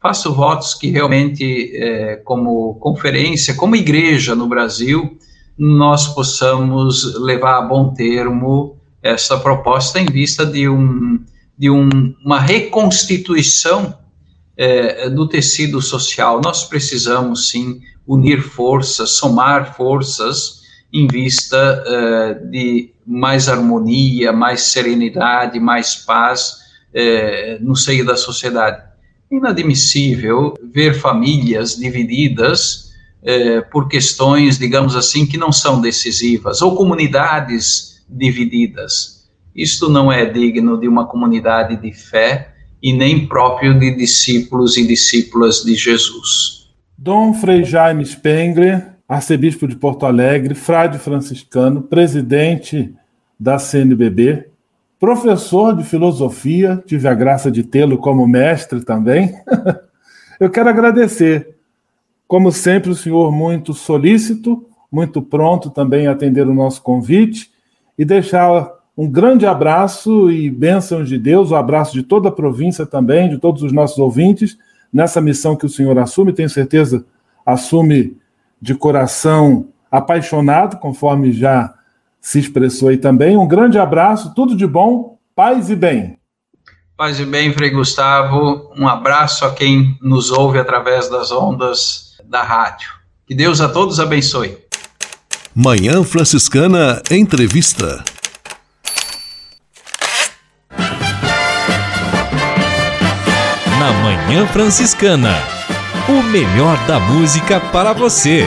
Faço 0.00 0.34
votos 0.34 0.74
que 0.74 0.90
realmente, 0.90 1.70
é, 1.76 2.16
como 2.24 2.74
conferência, 2.76 3.54
como 3.54 3.76
igreja 3.76 4.34
no 4.34 4.48
Brasil, 4.48 5.16
nós 5.56 6.08
possamos 6.08 7.14
levar 7.20 7.58
a 7.58 7.62
bom 7.62 7.94
termo 7.94 8.75
essa 9.06 9.38
proposta 9.38 10.00
em 10.00 10.06
vista 10.06 10.44
de, 10.44 10.68
um, 10.68 11.20
de 11.56 11.70
um, 11.70 11.88
uma 12.24 12.40
reconstituição 12.40 13.98
é, 14.56 15.08
do 15.10 15.28
tecido 15.28 15.80
social. 15.80 16.40
Nós 16.40 16.64
precisamos, 16.64 17.50
sim, 17.50 17.80
unir 18.06 18.40
forças, 18.42 19.10
somar 19.10 19.74
forças 19.76 20.62
em 20.92 21.06
vista 21.06 21.84
é, 21.86 22.34
de 22.34 22.92
mais 23.06 23.48
harmonia, 23.48 24.32
mais 24.32 24.62
serenidade, 24.62 25.60
mais 25.60 25.94
paz 25.94 26.56
é, 26.92 27.58
no 27.60 27.76
seio 27.76 28.04
da 28.04 28.16
sociedade 28.16 28.86
inadmissível 29.30 30.54
ver 30.72 30.94
famílias 30.94 31.76
divididas 31.76 32.92
eh, 33.22 33.60
por 33.60 33.88
questões, 33.88 34.58
digamos 34.58 34.94
assim, 34.94 35.26
que 35.26 35.36
não 35.36 35.50
são 35.50 35.80
decisivas, 35.80 36.62
ou 36.62 36.76
comunidades 36.76 37.95
divididas. 38.08 39.28
Isto 39.54 39.88
não 39.88 40.12
é 40.12 40.26
digno 40.26 40.78
de 40.78 40.86
uma 40.86 41.06
comunidade 41.06 41.76
de 41.76 41.92
fé 41.92 42.52
e 42.82 42.92
nem 42.92 43.26
próprio 43.26 43.78
de 43.78 43.96
discípulos 43.96 44.76
e 44.76 44.86
discípulas 44.86 45.62
de 45.64 45.74
Jesus. 45.74 46.70
Dom 46.96 47.32
Frei 47.32 47.64
Jaime 47.64 48.04
Spengler, 48.04 48.96
arcebispo 49.08 49.66
de 49.66 49.76
Porto 49.76 50.04
Alegre, 50.04 50.54
frade 50.54 50.98
franciscano, 50.98 51.82
presidente 51.82 52.94
da 53.38 53.58
CNBB, 53.58 54.48
professor 54.98 55.74
de 55.74 55.84
filosofia, 55.84 56.82
tive 56.86 57.08
a 57.08 57.14
graça 57.14 57.50
de 57.50 57.62
tê-lo 57.62 57.98
como 57.98 58.26
mestre 58.26 58.84
também. 58.84 59.34
Eu 60.40 60.50
quero 60.50 60.68
agradecer. 60.68 61.56
Como 62.28 62.50
sempre, 62.50 62.90
o 62.90 62.94
senhor 62.94 63.30
muito 63.32 63.72
solícito, 63.72 64.66
muito 64.90 65.22
pronto 65.22 65.70
também 65.70 66.06
a 66.06 66.12
atender 66.12 66.46
o 66.46 66.54
nosso 66.54 66.82
convite 66.82 67.50
e 67.98 68.04
deixar 68.04 68.70
um 68.96 69.10
grande 69.10 69.44
abraço 69.44 70.30
e 70.30 70.50
bênçãos 70.50 71.08
de 71.08 71.18
Deus, 71.18 71.50
o 71.50 71.54
um 71.54 71.56
abraço 71.58 71.92
de 71.92 72.02
toda 72.02 72.28
a 72.28 72.32
província 72.32 72.86
também, 72.86 73.28
de 73.28 73.38
todos 73.38 73.62
os 73.62 73.72
nossos 73.72 73.98
ouvintes, 73.98 74.56
nessa 74.92 75.20
missão 75.20 75.54
que 75.54 75.66
o 75.66 75.68
senhor 75.68 75.98
assume, 75.98 76.32
tenho 76.32 76.48
certeza, 76.48 77.04
assume 77.44 78.16
de 78.60 78.74
coração 78.74 79.68
apaixonado, 79.90 80.78
conforme 80.78 81.30
já 81.32 81.74
se 82.20 82.38
expressou 82.38 82.88
aí 82.88 82.96
também. 82.96 83.36
Um 83.36 83.46
grande 83.46 83.78
abraço, 83.78 84.34
tudo 84.34 84.56
de 84.56 84.66
bom, 84.66 85.18
paz 85.34 85.68
e 85.70 85.76
bem. 85.76 86.18
Paz 86.96 87.20
e 87.20 87.26
bem, 87.26 87.52
Frei 87.52 87.68
Gustavo. 87.70 88.72
Um 88.78 88.88
abraço 88.88 89.44
a 89.44 89.52
quem 89.52 89.98
nos 90.00 90.30
ouve 90.30 90.58
através 90.58 91.10
das 91.10 91.30
ondas 91.30 92.16
da 92.24 92.42
rádio. 92.42 92.90
Que 93.26 93.34
Deus 93.34 93.60
a 93.60 93.68
todos 93.68 94.00
abençoe. 94.00 94.65
Manhã 95.58 96.04
Franciscana 96.04 97.00
Entrevista. 97.10 98.04
Na 103.78 103.90
Manhã 104.02 104.46
Franciscana, 104.48 105.34
o 106.10 106.22
melhor 106.24 106.76
da 106.86 107.00
música 107.00 107.58
para 107.58 107.94
você. 107.94 108.46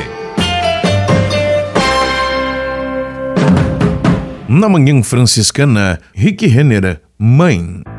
Na 4.48 4.70
Manhã 4.70 5.02
Franciscana, 5.02 6.00
Rick 6.14 6.46
Renner, 6.46 7.02
Mãe. 7.18 7.58
Mãe, 7.58 7.99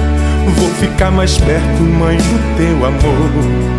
vou 0.49 0.69
ficar 0.75 1.11
mais 1.11 1.37
perto, 1.37 1.83
mãe, 1.83 2.17
do 2.17 2.57
teu 2.57 2.85
amor. 2.85 3.71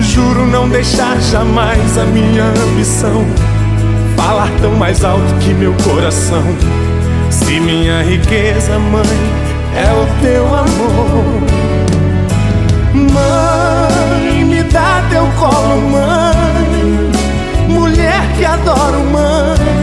Juro 0.00 0.46
não 0.46 0.68
deixar 0.68 1.20
jamais 1.20 1.98
a 1.98 2.04
minha 2.04 2.44
ambição 2.44 3.24
falar 4.16 4.50
tão 4.60 4.74
mais 4.74 5.04
alto 5.04 5.34
que 5.40 5.54
meu 5.54 5.72
coração. 5.84 6.42
Se 7.30 7.60
minha 7.60 8.02
riqueza, 8.02 8.78
mãe, 8.78 9.04
é 9.76 9.92
o 9.92 10.06
teu 10.22 10.46
amor. 10.46 11.42
Mãe, 12.94 14.44
me 14.44 14.62
dá 14.64 15.02
teu 15.08 15.26
colo, 15.38 15.80
mãe. 15.90 17.10
Mulher 17.68 18.20
que 18.36 18.44
adoro, 18.44 19.00
mãe. 19.12 19.77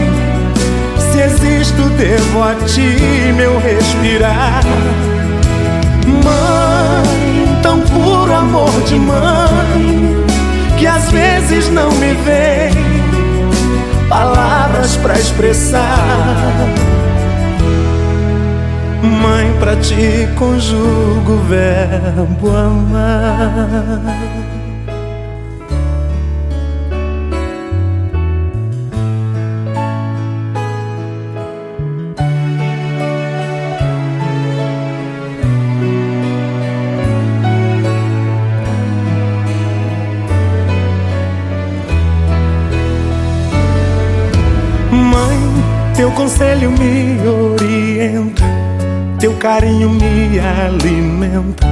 Existo, 1.26 1.82
devo 1.98 2.42
a 2.42 2.54
ti 2.66 3.32
meu 3.36 3.58
respirar. 3.58 4.62
Mãe, 6.06 7.60
tão 7.62 7.80
puro 7.80 8.32
amor 8.32 8.70
de 8.86 8.94
mãe, 8.94 10.24
que 10.78 10.86
às 10.86 11.10
vezes 11.10 11.68
não 11.70 11.90
me 11.90 12.14
vem 12.14 12.70
palavras 14.08 14.96
para 14.96 15.18
expressar. 15.18 15.98
Mãe, 19.02 19.52
pra 19.58 19.74
ti 19.76 20.28
conjugo 20.36 21.32
o 21.32 21.42
verbo 21.48 22.56
amar. 22.56 24.45
Conselho 46.26 46.72
me 46.72 47.20
orienta, 47.24 48.42
teu 49.20 49.32
carinho 49.34 49.90
me 49.90 50.40
alimenta, 50.40 51.64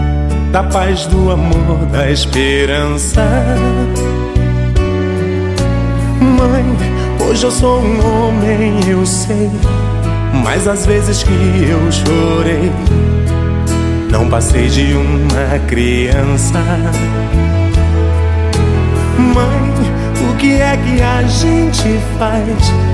da 0.53 0.63
paz, 0.63 1.07
do 1.07 1.33
amor, 1.33 1.85
da 1.91 2.09
esperança. 2.09 3.21
Mãe, 6.21 6.65
hoje 7.27 7.43
eu 7.43 7.51
sou 7.51 7.81
um 7.81 7.99
homem, 7.99 8.79
eu 8.89 9.05
sei, 9.05 9.51
mas 10.45 10.69
às 10.69 10.87
vezes 10.87 11.25
que 11.25 11.33
eu 11.33 11.91
chorei, 11.91 12.71
não 14.09 14.29
passei 14.31 14.69
de 14.69 14.95
uma 14.95 15.59
criança. 15.67 16.61
Mãe, 19.19 20.31
o 20.31 20.37
que 20.37 20.53
é 20.53 20.77
que 20.77 21.03
a 21.03 21.23
gente 21.25 21.99
faz? 22.17 22.94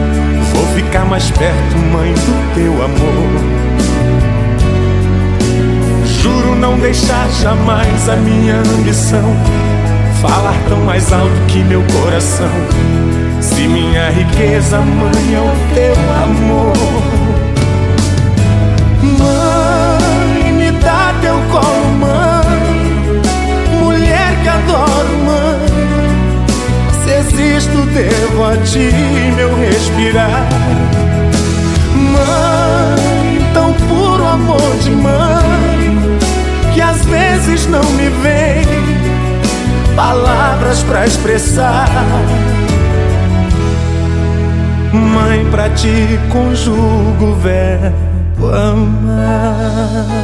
Vou 0.61 0.69
ficar 0.75 1.05
mais 1.05 1.31
perto, 1.31 1.75
mãe, 1.91 2.13
do 2.13 2.53
teu 2.53 2.71
amor. 2.83 3.31
Juro 6.05 6.55
não 6.55 6.77
deixar 6.77 7.27
jamais 7.41 8.07
a 8.07 8.15
minha 8.17 8.57
ambição 8.57 9.35
falar 10.21 10.53
tão 10.69 10.77
mais 10.81 11.11
alto 11.11 11.33
que 11.47 11.63
meu 11.63 11.81
coração. 11.91 12.51
Se 13.41 13.67
minha 13.67 14.11
riqueza, 14.11 14.77
mãe, 14.77 15.33
é 15.33 15.39
o 15.39 15.73
teu 15.73 15.95
amor. 16.23 16.73
Mãe, 19.17 19.50
existo, 27.31 27.77
devo 27.93 28.43
a 28.43 28.57
ti 28.57 28.91
meu 29.35 29.55
respirar. 29.55 30.47
Mãe, 31.95 33.51
tão 33.53 33.73
puro 33.73 34.25
amor 34.25 34.75
de 34.81 34.91
mãe, 34.91 36.19
que 36.73 36.81
às 36.81 37.03
vezes 37.05 37.67
não 37.67 37.83
me 37.83 38.09
vem 38.21 38.65
palavras 39.95 40.83
para 40.83 41.05
expressar. 41.05 41.89
Mãe, 44.93 45.45
pra 45.51 45.69
ti 45.69 46.19
conjugo 46.31 47.25
o 47.25 47.35
verbo 47.35 48.49
amar. 48.53 50.21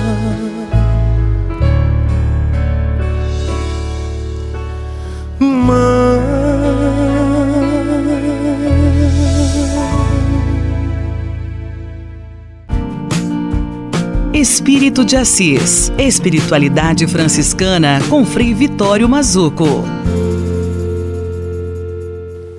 Espírito 14.50 15.04
de 15.04 15.18
Assis. 15.18 15.91
Espiritualidade 15.98 17.06
franciscana 17.06 18.00
com 18.10 18.24
Frei 18.24 18.54
Vitório 18.54 19.08
Mazuco. 19.08 19.84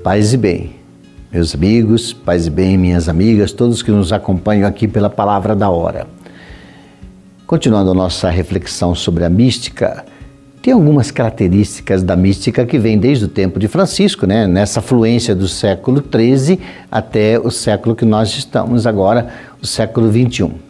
Paz 0.05 0.35
e 0.35 0.37
bem. 0.37 0.73
Meus 1.33 1.55
amigos, 1.55 2.13
paz 2.13 2.47
e 2.47 2.51
bem, 2.51 2.77
minhas 2.77 3.09
amigas, 3.09 3.53
todos 3.53 3.83
que 3.83 3.91
nos 3.91 4.13
acompanham 4.13 4.69
aqui 4.69 4.87
pela 4.87 5.09
palavra 5.09 5.57
da 5.57 5.71
hora. 5.71 6.07
Continuando 7.47 7.93
a 7.93 7.95
nossa 7.95 8.29
reflexão 8.29 8.95
sobre 8.95 9.25
a 9.25 9.31
mística, 9.31 10.05
tem 10.61 10.75
algumas 10.75 11.11
características 11.11 12.03
da 12.03 12.15
mística 12.15 12.67
que 12.67 12.79
vem 12.79 12.99
desde 12.99 13.25
o 13.25 13.29
tempo 13.29 13.59
de 13.59 13.67
Francisco, 13.67 14.27
né? 14.27 14.47
nessa 14.47 14.83
fluência 14.83 15.35
do 15.35 15.49
século 15.49 16.05
XIII 16.05 16.61
até 16.93 17.39
o 17.39 17.51
século 17.51 17.97
que 17.97 18.05
nós 18.05 18.37
estamos 18.37 18.87
agora, 18.87 19.29
o 19.63 19.67
século 19.67 20.13
XXI. 20.13 20.68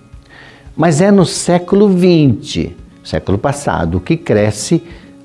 Mas 0.79 1.01
é 1.01 1.11
no 1.11 1.27
século 1.27 1.91
XX, 1.91 2.71
século 3.03 3.37
passado, 3.37 3.99
que 3.99 4.17
cresce 4.17 4.81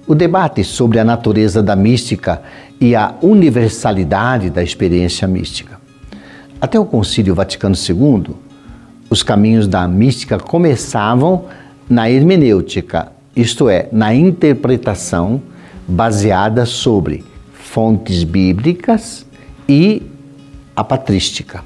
o 0.08 0.16
debate 0.16 0.64
sobre 0.64 0.97
a 0.97 1.04
natureza 1.04 1.62
da 1.62 1.76
mística 1.76 2.41
e 2.82 2.95
a 2.95 3.14
universalidade 3.22 4.49
da 4.49 4.64
experiência 4.64 5.28
mística. 5.28 5.80
Até 6.60 6.80
o 6.80 6.86
Concílio 6.86 7.36
Vaticano 7.36 7.76
II, 7.76 8.34
os 9.12 9.22
caminhos 9.22 9.68
da 9.68 9.88
mística 9.88 10.39
começavam 10.39 11.45
na 11.88 12.10
hermenêutica, 12.10 13.12
isto 13.36 13.70
é, 13.70 13.89
na 13.91 14.12
interpretação 14.12 15.39
baseada 15.88 16.66
sobre 16.66 17.24
fontes 17.54 18.24
bíblicas 18.24 19.24
e 19.70 20.01
a 20.76 20.84
patrística, 20.84 21.64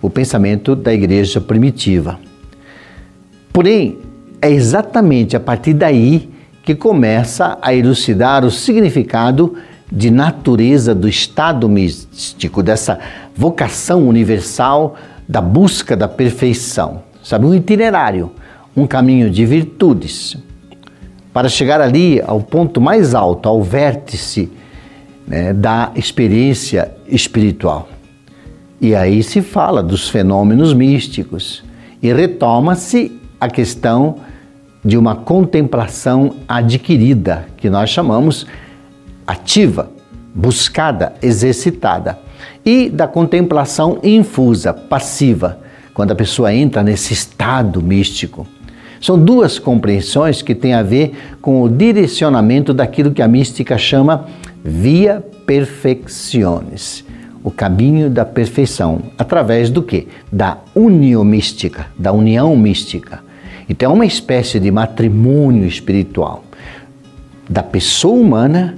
o 0.00 0.08
pensamento 0.08 0.76
da 0.76 0.94
igreja 0.94 1.40
primitiva. 1.40 2.27
Porém, 3.58 3.98
é 4.40 4.48
exatamente 4.48 5.36
a 5.36 5.40
partir 5.40 5.74
daí 5.74 6.30
que 6.62 6.76
começa 6.76 7.58
a 7.60 7.74
elucidar 7.74 8.44
o 8.44 8.52
significado 8.52 9.56
de 9.90 10.12
natureza 10.12 10.94
do 10.94 11.08
estado 11.08 11.68
místico, 11.68 12.62
dessa 12.62 13.00
vocação 13.34 14.06
universal 14.06 14.94
da 15.28 15.40
busca 15.40 15.96
da 15.96 16.06
perfeição. 16.06 17.02
Sabe, 17.20 17.46
um 17.46 17.52
itinerário, 17.52 18.30
um 18.76 18.86
caminho 18.86 19.28
de 19.28 19.44
virtudes. 19.44 20.36
Para 21.32 21.48
chegar 21.48 21.80
ali 21.80 22.22
ao 22.24 22.40
ponto 22.40 22.80
mais 22.80 23.12
alto, 23.12 23.48
ao 23.48 23.60
vértice 23.60 24.48
né, 25.26 25.52
da 25.52 25.90
experiência 25.96 26.92
espiritual. 27.08 27.88
E 28.80 28.94
aí 28.94 29.20
se 29.20 29.42
fala 29.42 29.82
dos 29.82 30.08
fenômenos 30.08 30.72
místicos 30.72 31.64
e 32.00 32.12
retoma-se 32.12 33.18
a 33.40 33.48
questão 33.48 34.16
de 34.84 34.96
uma 34.96 35.14
contemplação 35.16 36.36
adquirida, 36.46 37.46
que 37.56 37.68
nós 37.68 37.90
chamamos 37.90 38.46
ativa, 39.26 39.90
buscada, 40.34 41.14
exercitada, 41.20 42.18
e 42.64 42.88
da 42.88 43.06
contemplação 43.06 43.98
infusa, 44.02 44.72
passiva, 44.72 45.58
quando 45.92 46.12
a 46.12 46.14
pessoa 46.14 46.54
entra 46.54 46.82
nesse 46.82 47.12
estado 47.12 47.82
místico. 47.82 48.46
São 49.00 49.18
duas 49.18 49.58
compreensões 49.58 50.42
que 50.42 50.54
têm 50.54 50.74
a 50.74 50.82
ver 50.82 51.12
com 51.40 51.62
o 51.62 51.68
direcionamento 51.68 52.74
daquilo 52.74 53.12
que 53.12 53.22
a 53.22 53.28
mística 53.28 53.78
chama 53.78 54.26
via 54.64 55.24
perfecciones, 55.46 57.04
o 57.42 57.50
caminho 57.50 58.10
da 58.10 58.24
perfeição, 58.24 59.00
através 59.16 59.70
do 59.70 59.82
que? 59.82 60.08
Da 60.30 60.58
união 60.74 61.24
mística, 61.24 61.86
da 61.98 62.12
união 62.12 62.56
mística. 62.56 63.27
Então 63.68 63.92
é 63.92 63.94
uma 63.94 64.06
espécie 64.06 64.58
de 64.58 64.70
matrimônio 64.70 65.66
espiritual 65.66 66.44
da 67.48 67.62
pessoa 67.62 68.14
humana 68.14 68.76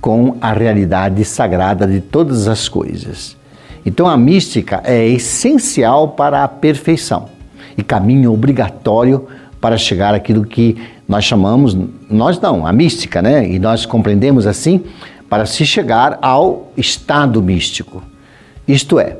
com 0.00 0.36
a 0.40 0.52
realidade 0.52 1.24
sagrada 1.24 1.86
de 1.86 2.00
todas 2.00 2.48
as 2.48 2.68
coisas. 2.68 3.36
Então 3.84 4.06
a 4.06 4.16
mística 4.16 4.82
é 4.84 5.06
essencial 5.06 6.08
para 6.08 6.44
a 6.44 6.48
perfeição 6.48 7.28
e 7.76 7.82
caminho 7.82 8.32
obrigatório 8.32 9.26
para 9.60 9.76
chegar 9.76 10.14
àquilo 10.14 10.44
que 10.44 10.76
nós 11.08 11.24
chamamos, 11.24 11.76
nós 12.10 12.40
não, 12.40 12.66
a 12.66 12.72
mística, 12.72 13.22
né? 13.22 13.48
E 13.48 13.58
nós 13.58 13.86
compreendemos 13.86 14.46
assim, 14.46 14.82
para 15.28 15.46
se 15.46 15.64
chegar 15.64 16.18
ao 16.20 16.72
estado 16.76 17.42
místico. 17.42 18.02
Isto 18.66 18.98
é, 18.98 19.18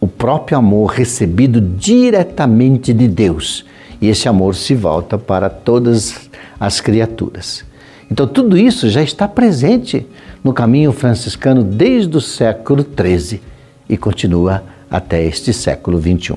o 0.00 0.06
próprio 0.06 0.58
amor 0.58 0.92
recebido 0.92 1.60
diretamente 1.60 2.92
de 2.92 3.08
Deus. 3.08 3.64
E 4.00 4.08
esse 4.08 4.28
amor 4.28 4.54
se 4.54 4.74
volta 4.74 5.18
para 5.18 5.50
todas 5.50 6.30
as 6.58 6.80
criaturas. 6.80 7.64
Então, 8.10 8.26
tudo 8.26 8.56
isso 8.56 8.88
já 8.88 9.02
está 9.02 9.28
presente 9.28 10.06
no 10.42 10.52
caminho 10.52 10.90
franciscano 10.92 11.62
desde 11.62 12.16
o 12.16 12.20
século 12.20 12.84
XIII 12.84 13.40
e 13.88 13.96
continua 13.96 14.62
até 14.90 15.24
este 15.24 15.52
século 15.52 16.00
XXI. 16.00 16.36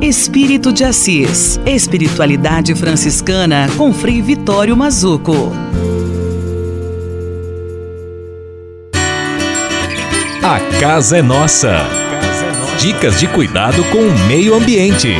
Espírito 0.00 0.72
de 0.72 0.82
Assis. 0.82 1.60
Espiritualidade 1.64 2.74
franciscana 2.74 3.68
com 3.76 3.92
Frei 3.92 4.20
Vitório 4.20 4.76
Mazuco. 4.76 5.52
A 10.42 10.58
casa 10.80 11.18
é 11.18 11.22
nossa. 11.22 11.86
Dicas 12.80 13.20
de 13.20 13.28
cuidado 13.28 13.84
com 13.92 13.98
o 13.98 14.26
meio 14.26 14.56
ambiente. 14.56 15.14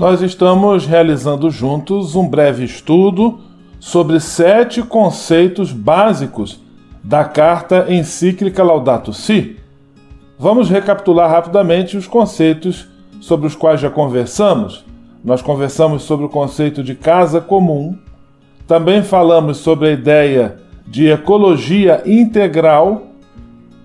Nós 0.00 0.22
estamos 0.22 0.86
realizando 0.86 1.50
juntos 1.50 2.16
um 2.16 2.26
breve 2.26 2.64
estudo 2.64 3.38
sobre 3.78 4.18
sete 4.18 4.82
conceitos 4.82 5.72
básicos 5.72 6.58
da 7.04 7.22
carta 7.22 7.84
encíclica 7.92 8.62
Laudato 8.64 9.12
Si. 9.12 9.58
Vamos 10.38 10.70
recapitular 10.70 11.30
rapidamente 11.30 11.98
os 11.98 12.06
conceitos 12.06 12.88
sobre 13.20 13.46
os 13.46 13.54
quais 13.54 13.78
já 13.78 13.90
conversamos. 13.90 14.86
Nós 15.22 15.42
conversamos 15.42 16.02
sobre 16.04 16.24
o 16.24 16.30
conceito 16.30 16.82
de 16.82 16.94
casa 16.94 17.38
comum, 17.38 17.94
também 18.66 19.02
falamos 19.02 19.58
sobre 19.58 19.88
a 19.88 19.92
ideia 19.92 20.56
de 20.86 21.10
ecologia 21.10 22.02
integral. 22.06 23.02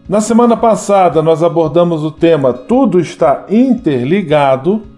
Na 0.08 0.22
semana 0.22 0.56
passada, 0.56 1.22
nós 1.22 1.44
abordamos 1.44 2.06
o 2.06 2.12
tema 2.12 2.54
Tudo 2.54 3.02
está 3.02 3.46
interligado 3.50 4.95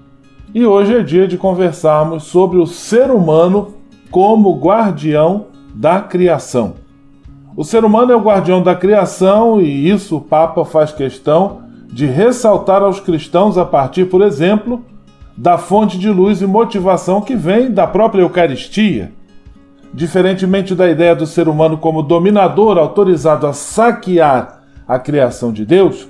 e 0.54 0.66
hoje 0.66 0.96
é 0.96 1.04
dia 1.04 1.28
de 1.28 1.38
conversarmos 1.38 2.24
sobre 2.24 2.58
o 2.58 2.66
ser 2.66 3.12
humano 3.12 3.76
como 4.10 4.58
guardião 4.58 5.48
da 5.74 6.02
criação. 6.02 6.76
O 7.56 7.64
ser 7.64 7.84
humano 7.84 8.12
é 8.12 8.16
o 8.16 8.22
guardião 8.22 8.62
da 8.62 8.76
criação 8.76 9.60
e 9.60 9.90
isso 9.90 10.18
o 10.18 10.22
Papa 10.22 10.64
faz 10.64 10.92
questão 10.92 11.62
de 11.92 12.06
ressaltar 12.06 12.82
aos 12.82 13.00
cristãos 13.00 13.58
a 13.58 13.66
partir, 13.66 14.06
por 14.06 14.22
exemplo, 14.22 14.84
da 15.36 15.58
fonte 15.58 15.98
de 15.98 16.10
luz 16.10 16.42
e 16.42 16.48
motivação 16.48 17.22
que 17.22 17.36
vem 17.36 17.72
da 17.72 17.86
própria 17.86 18.22
Eucaristia. 18.22 19.12
Diferentemente 19.94 20.76
da 20.76 20.90
ideia 20.90 21.16
do 21.16 21.26
ser 21.26 21.48
humano 21.48 21.78
como 21.78 22.04
dominador 22.04 22.78
autorizado 22.78 23.48
a 23.48 23.54
saquear 23.54 24.62
a 24.88 25.00
criação 25.00 25.52
de 25.52 25.66
Deus, 25.66 26.08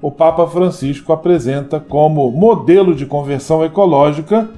o 0.00 0.10
Papa 0.10 0.46
Francisco 0.46 1.12
apresenta 1.12 1.80
como 1.80 2.30
modelo 2.30 2.94
de 2.94 3.04
conversão 3.04 3.64
ecológica 3.64 4.48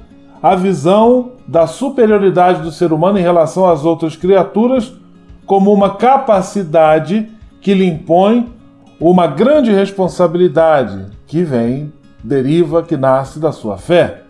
a 0.41 0.55
visão 0.55 1.31
da 1.47 1.67
superioridade 1.67 2.61
do 2.61 2.71
ser 2.71 2.93
humano 2.93 3.19
em 3.19 3.23
relação 3.23 3.69
às 3.69 3.83
outras 3.83 4.15
criaturas 4.15 4.93
como 5.45 5.73
uma 5.73 5.91
capacidade 5.95 7.27
que 7.59 7.73
lhe 7.73 7.85
impõe 7.85 8.51
uma 8.99 9.27
grande 9.27 9.71
responsabilidade 9.71 11.07
que 11.25 11.43
vem, 11.43 11.91
deriva, 12.23 12.83
que 12.83 12.95
nasce 12.95 13.39
da 13.39 13.51
sua 13.51 13.77
fé. 13.77 14.23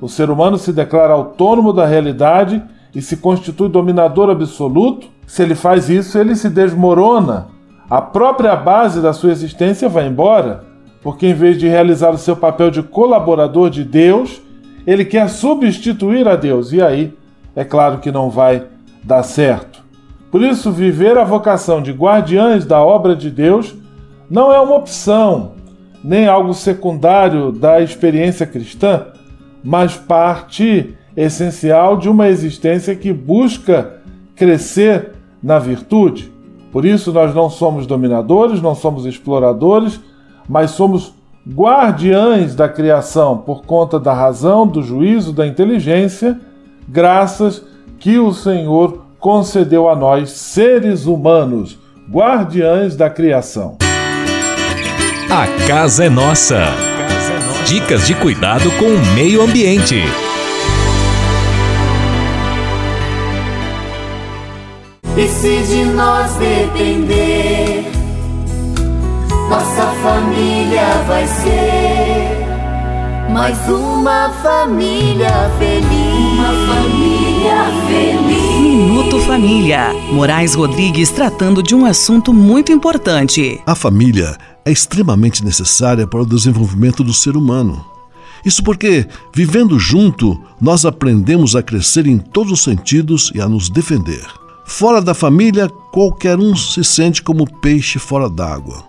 O 0.00 0.08
ser 0.08 0.30
humano 0.30 0.56
se 0.56 0.72
declara 0.72 1.12
autônomo 1.12 1.72
da 1.72 1.84
realidade 1.84 2.62
e 2.94 3.02
se 3.02 3.18
constitui 3.18 3.68
dominador 3.68 4.30
absoluto. 4.30 5.08
Se 5.26 5.42
ele 5.42 5.54
faz 5.54 5.90
isso, 5.90 6.18
ele 6.18 6.34
se 6.34 6.48
desmorona 6.48 7.48
a 7.90 8.02
própria 8.02 8.54
base 8.54 9.00
da 9.00 9.12
sua 9.12 9.30
existência 9.30 9.88
vai 9.88 10.06
embora, 10.06 10.64
porque 11.02 11.26
em 11.26 11.34
vez 11.34 11.58
de 11.58 11.66
realizar 11.66 12.10
o 12.10 12.18
seu 12.18 12.36
papel 12.36 12.70
de 12.70 12.82
colaborador 12.82 13.70
de 13.70 13.82
Deus, 13.82 14.42
ele 14.86 15.04
quer 15.04 15.28
substituir 15.28 16.28
a 16.28 16.36
Deus, 16.36 16.72
e 16.72 16.82
aí 16.82 17.16
é 17.56 17.64
claro 17.64 17.98
que 17.98 18.12
não 18.12 18.28
vai 18.28 18.64
dar 19.02 19.22
certo. 19.22 19.82
Por 20.30 20.42
isso, 20.42 20.70
viver 20.70 21.16
a 21.16 21.24
vocação 21.24 21.80
de 21.80 21.92
guardiães 21.92 22.66
da 22.66 22.82
obra 22.82 23.16
de 23.16 23.30
Deus 23.30 23.74
não 24.28 24.52
é 24.52 24.60
uma 24.60 24.76
opção, 24.76 25.52
nem 26.04 26.26
algo 26.26 26.52
secundário 26.52 27.50
da 27.50 27.80
experiência 27.80 28.46
cristã, 28.46 29.06
mas 29.64 29.96
parte 29.96 30.94
essencial 31.16 31.96
de 31.96 32.08
uma 32.08 32.28
existência 32.28 32.94
que 32.94 33.12
busca 33.12 33.94
crescer 34.36 35.12
na 35.42 35.58
virtude. 35.58 36.30
Por 36.72 36.84
isso, 36.84 37.12
nós 37.12 37.34
não 37.34 37.48
somos 37.48 37.86
dominadores, 37.86 38.60
não 38.60 38.74
somos 38.74 39.06
exploradores, 39.06 40.00
mas 40.48 40.72
somos 40.72 41.14
guardiães 41.48 42.54
da 42.54 42.68
criação 42.68 43.38
por 43.38 43.62
conta 43.62 43.98
da 43.98 44.12
razão, 44.12 44.66
do 44.66 44.82
juízo, 44.82 45.32
da 45.32 45.46
inteligência, 45.46 46.38
graças 46.86 47.64
que 47.98 48.18
o 48.18 48.32
Senhor 48.32 49.02
concedeu 49.18 49.88
a 49.88 49.96
nós, 49.96 50.30
seres 50.30 51.06
humanos, 51.06 51.78
guardiães 52.10 52.96
da 52.96 53.10
criação. 53.10 53.76
A 55.30 55.66
casa 55.66 56.04
é 56.04 56.08
nossa. 56.08 56.66
Dicas 57.66 58.06
de 58.06 58.14
cuidado 58.14 58.70
com 58.78 58.86
o 58.86 59.14
meio 59.14 59.42
ambiente. 59.42 60.02
E 65.18 65.26
se 65.26 65.62
de 65.64 65.84
nós 65.84 66.32
depender, 66.34 67.90
nossa 69.50 69.86
família 70.00 71.02
vai 71.08 71.26
ser 71.26 72.46
mais 73.28 73.58
uma 73.68 74.30
família 74.40 75.50
feliz. 75.58 76.38
Uma 76.38 76.52
família 76.72 77.64
feliz. 77.88 78.60
Minuto 78.60 79.18
Família. 79.22 79.92
Moraes 80.12 80.54
Rodrigues 80.54 81.10
tratando 81.10 81.64
de 81.64 81.74
um 81.74 81.84
assunto 81.84 82.32
muito 82.32 82.70
importante. 82.70 83.60
A 83.66 83.74
família 83.74 84.38
é 84.64 84.70
extremamente 84.70 85.44
necessária 85.44 86.06
para 86.06 86.22
o 86.22 86.26
desenvolvimento 86.26 87.02
do 87.02 87.12
ser 87.12 87.36
humano. 87.36 87.84
Isso 88.44 88.62
porque, 88.62 89.04
vivendo 89.34 89.80
junto, 89.80 90.40
nós 90.60 90.86
aprendemos 90.86 91.56
a 91.56 91.62
crescer 91.62 92.06
em 92.06 92.18
todos 92.18 92.52
os 92.52 92.62
sentidos 92.62 93.32
e 93.34 93.40
a 93.40 93.48
nos 93.48 93.68
defender. 93.68 94.24
Fora 94.68 95.00
da 95.00 95.14
família, 95.14 95.66
qualquer 95.90 96.38
um 96.38 96.54
se 96.54 96.84
sente 96.84 97.22
como 97.22 97.50
peixe 97.50 97.98
fora 97.98 98.28
d'água. 98.28 98.84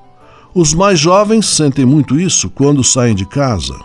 Os 0.54 0.74
mais 0.74 1.00
jovens 1.00 1.48
sentem 1.48 1.86
muito 1.86 2.20
isso 2.20 2.50
quando 2.50 2.84
saem 2.84 3.16
de 3.16 3.26
casa. 3.26 3.80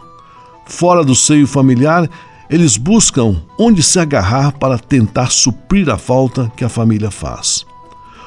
Fora 0.66 1.04
do 1.04 1.14
seio 1.14 1.46
familiar, 1.46 2.10
eles 2.50 2.76
buscam 2.76 3.40
onde 3.56 3.80
se 3.80 4.00
agarrar 4.00 4.50
para 4.58 4.76
tentar 4.76 5.30
suprir 5.30 5.88
a 5.88 5.96
falta 5.96 6.52
que 6.56 6.64
a 6.64 6.68
família 6.68 7.12
faz. 7.12 7.64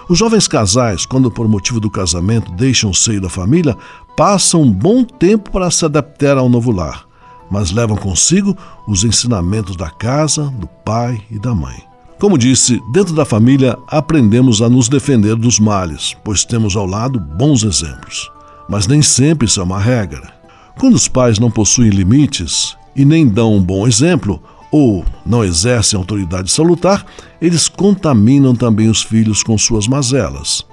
Os 0.08 0.18
jovens 0.18 0.48
casais, 0.48 1.06
quando 1.06 1.30
por 1.30 1.48
motivo 1.48 1.82
do 1.82 1.92
casamento 1.92 2.50
deixam 2.54 2.90
o 2.90 2.96
seio 2.96 3.20
da 3.20 3.30
família, 3.30 3.76
passam 4.16 4.62
um 4.62 4.72
bom 4.72 5.04
tempo 5.04 5.52
para 5.52 5.70
se 5.70 5.84
adaptar 5.84 6.38
ao 6.38 6.48
novo 6.48 6.72
lar, 6.72 7.06
mas 7.52 7.72
levam 7.72 7.98
consigo 7.98 8.58
os 8.88 9.04
ensinamentos 9.04 9.76
da 9.76 9.90
casa, 9.90 10.44
do 10.58 10.68
pai 10.86 11.22
e 11.30 11.38
da 11.38 11.54
mãe. 11.54 11.87
Como 12.20 12.38
disse, 12.38 12.82
dentro 12.92 13.14
da 13.14 13.26
família 13.26 13.78
aprendemos 13.88 14.62
a 14.62 14.70
nos 14.70 14.90
defender 14.90 15.36
dos 15.36 15.60
males, 15.60 16.16
pois 16.24 16.44
temos 16.44 16.76
ao 16.76 16.86
lado 16.86 17.20
bons 17.20 17.64
exemplos. 17.64 18.32
Mas 18.68 18.88
nem 18.88 19.04
sempre 19.04 19.46
isso 19.46 19.60
é 19.60 19.64
uma 19.64 19.80
regra. 19.80 20.34
Quando 20.80 20.96
os 20.96 21.08
pais 21.08 21.38
não 21.38 21.52
possuem 21.52 21.90
limites 21.90 22.76
e 22.96 23.06
nem 23.06 23.28
dão 23.28 23.54
um 23.54 23.62
bom 23.62 23.88
exemplo, 23.88 24.42
ou 24.72 25.06
não 25.24 25.44
exercem 25.44 25.98
autoridade 25.98 26.52
salutar, 26.52 27.06
eles 27.40 27.70
contaminam 27.70 28.56
também 28.56 28.90
os 28.90 29.04
filhos 29.04 29.44
com 29.44 29.56
suas 29.58 29.88
mazelas. 29.88 30.66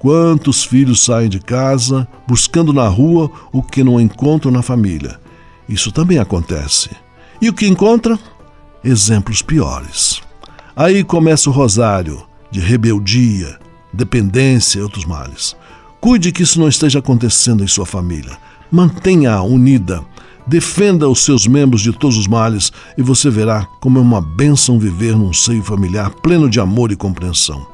Quantos 0.00 0.64
filhos 0.64 1.04
saem 1.04 1.28
de 1.28 1.38
casa 1.38 2.08
buscando 2.26 2.72
na 2.72 2.88
rua 2.88 3.30
o 3.52 3.62
que 3.62 3.84
não 3.84 4.00
encontram 4.00 4.50
na 4.50 4.62
família? 4.62 5.20
Isso 5.68 5.92
também 5.92 6.18
acontece. 6.18 6.90
E 7.40 7.48
o 7.48 7.52
que 7.52 7.68
encontram? 7.68 8.18
Exemplos 8.82 9.42
piores. 9.42 10.20
Aí 10.74 11.04
começa 11.04 11.50
o 11.50 11.52
rosário 11.52 12.22
de 12.50 12.58
rebeldia, 12.58 13.58
dependência 13.92 14.78
e 14.78 14.82
outros 14.82 15.04
males. 15.04 15.54
Cuide 16.00 16.32
que 16.32 16.42
isso 16.42 16.58
não 16.58 16.68
esteja 16.68 16.98
acontecendo 16.98 17.62
em 17.62 17.68
sua 17.68 17.86
família. 17.86 18.36
Mantenha-a 18.70 19.42
unida. 19.42 20.02
Defenda 20.46 21.08
os 21.08 21.24
seus 21.24 21.46
membros 21.46 21.82
de 21.82 21.92
todos 21.92 22.16
os 22.16 22.26
males 22.26 22.72
e 22.98 23.02
você 23.02 23.30
verá 23.30 23.66
como 23.80 23.98
é 23.98 24.02
uma 24.02 24.20
bênção 24.20 24.78
viver 24.78 25.14
num 25.14 25.32
seio 25.32 25.62
familiar 25.62 26.10
pleno 26.10 26.50
de 26.50 26.58
amor 26.58 26.90
e 26.90 26.96
compreensão. 26.96 27.64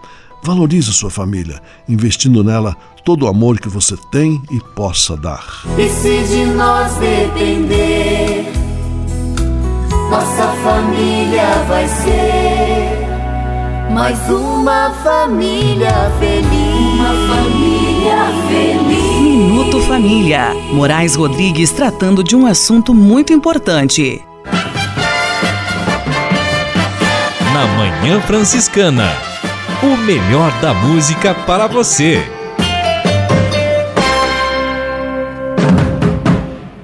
Valorize 0.43 0.93
sua 0.93 1.09
família, 1.09 1.63
investindo 1.89 2.45
nela 2.45 2.77
todo 3.05 3.25
o 3.25 3.29
amor 3.29 3.59
que 3.59 3.69
você 3.69 3.97
tem 4.11 4.43
e 4.51 4.61
possa 4.75 5.17
dar. 5.17 5.63
E 5.79 5.89
se 5.89 6.23
de 6.29 6.45
nós 6.47 6.95
depender, 6.97 8.53
nossa 10.11 10.49
família 10.63 11.65
vai 11.67 11.89
ser 11.89 12.58
mais 13.99 14.31
uma 14.31 14.91
família 15.03 15.91
feliz. 16.21 16.47
Uma 16.95 17.35
família 17.35 18.17
feliz. 18.49 19.21
Minuto 19.21 19.81
Família. 19.81 20.55
Moraes 20.73 21.17
Rodrigues 21.17 21.73
tratando 21.73 22.23
de 22.23 22.37
um 22.37 22.47
assunto 22.47 22.95
muito 22.95 23.33
importante. 23.33 24.23
Na 27.53 27.67
Manhã 27.77 28.21
Franciscana. 28.21 29.09
O 29.83 29.97
melhor 29.97 30.53
da 30.61 30.73
música 30.73 31.35
para 31.35 31.67
você. 31.67 32.23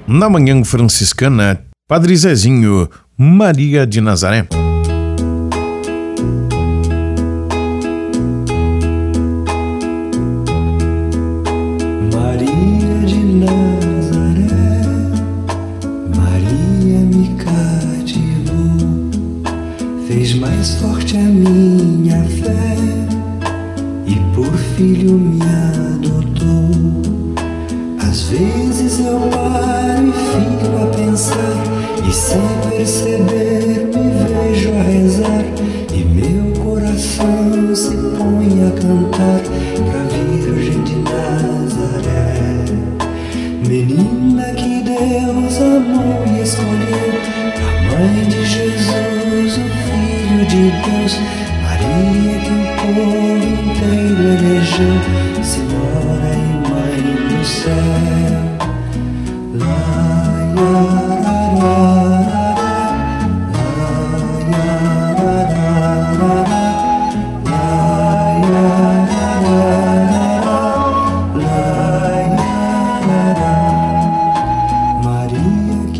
Na 0.05 0.29
Manhã 0.29 0.61
Franciscana, 0.65 1.61
Padre 1.87 2.15
Zezinho, 2.15 2.89
Maria 3.17 3.87
de 3.87 4.01
Nazaré. 4.01 4.64
Maria 12.35 13.05
de 13.05 13.15
Nazaré, 13.15 14.81
Maria 16.17 16.99
me 16.99 17.33
cativou, 17.35 19.09
fez 20.05 20.33
mais 20.33 20.75
forte 20.75 21.15
a 21.15 21.21
minha 21.21 22.21
fé 22.25 22.75
e 24.05 24.15
por 24.35 24.53
filho 24.75 25.13
me 25.17 25.39
adotou. 25.43 27.35
Às 28.01 28.23
vezes 28.23 28.99
eu 28.99 29.17
paro 29.31 30.09
e 30.09 30.11
fico 30.11 30.75
a 30.83 30.87
pensar, 30.87 31.63
e 32.05 32.11
sem 32.11 32.41
perceber 32.69 33.87
me 33.95 34.11
vejo 34.27 34.73
a 34.73 34.83
rezar, 34.83 35.54
de 50.55 50.71
Deus, 50.71 51.19
Maria 51.63 52.39
que 52.39 52.49
o 52.49 52.65
povo 52.79 53.43
inteiro 53.43 54.23
elegeu, 54.35 54.97
Senhora 55.43 56.29
e 56.31 56.39
Mãe 56.69 57.03
do 57.27 57.41
céu. 57.43 57.73
Lá, 59.59 59.79
lá, 60.55 60.79
lá, 61.59 61.85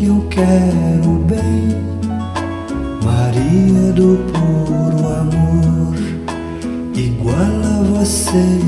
eu 0.02 0.18
quero 0.30 1.12
bem, 1.26 1.74
Maria 3.02 3.92
do 3.92 4.16
puro 4.30 4.45
a 8.36 8.65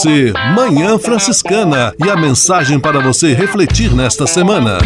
você 0.00 0.32
Manhã 0.56 0.98
Franciscana 0.98 1.92
e 2.02 2.08
a 2.08 2.16
mensagem 2.16 2.80
para 2.80 3.00
você 3.00 3.34
refletir 3.34 3.94
nesta 3.94 4.26
semana. 4.26 4.78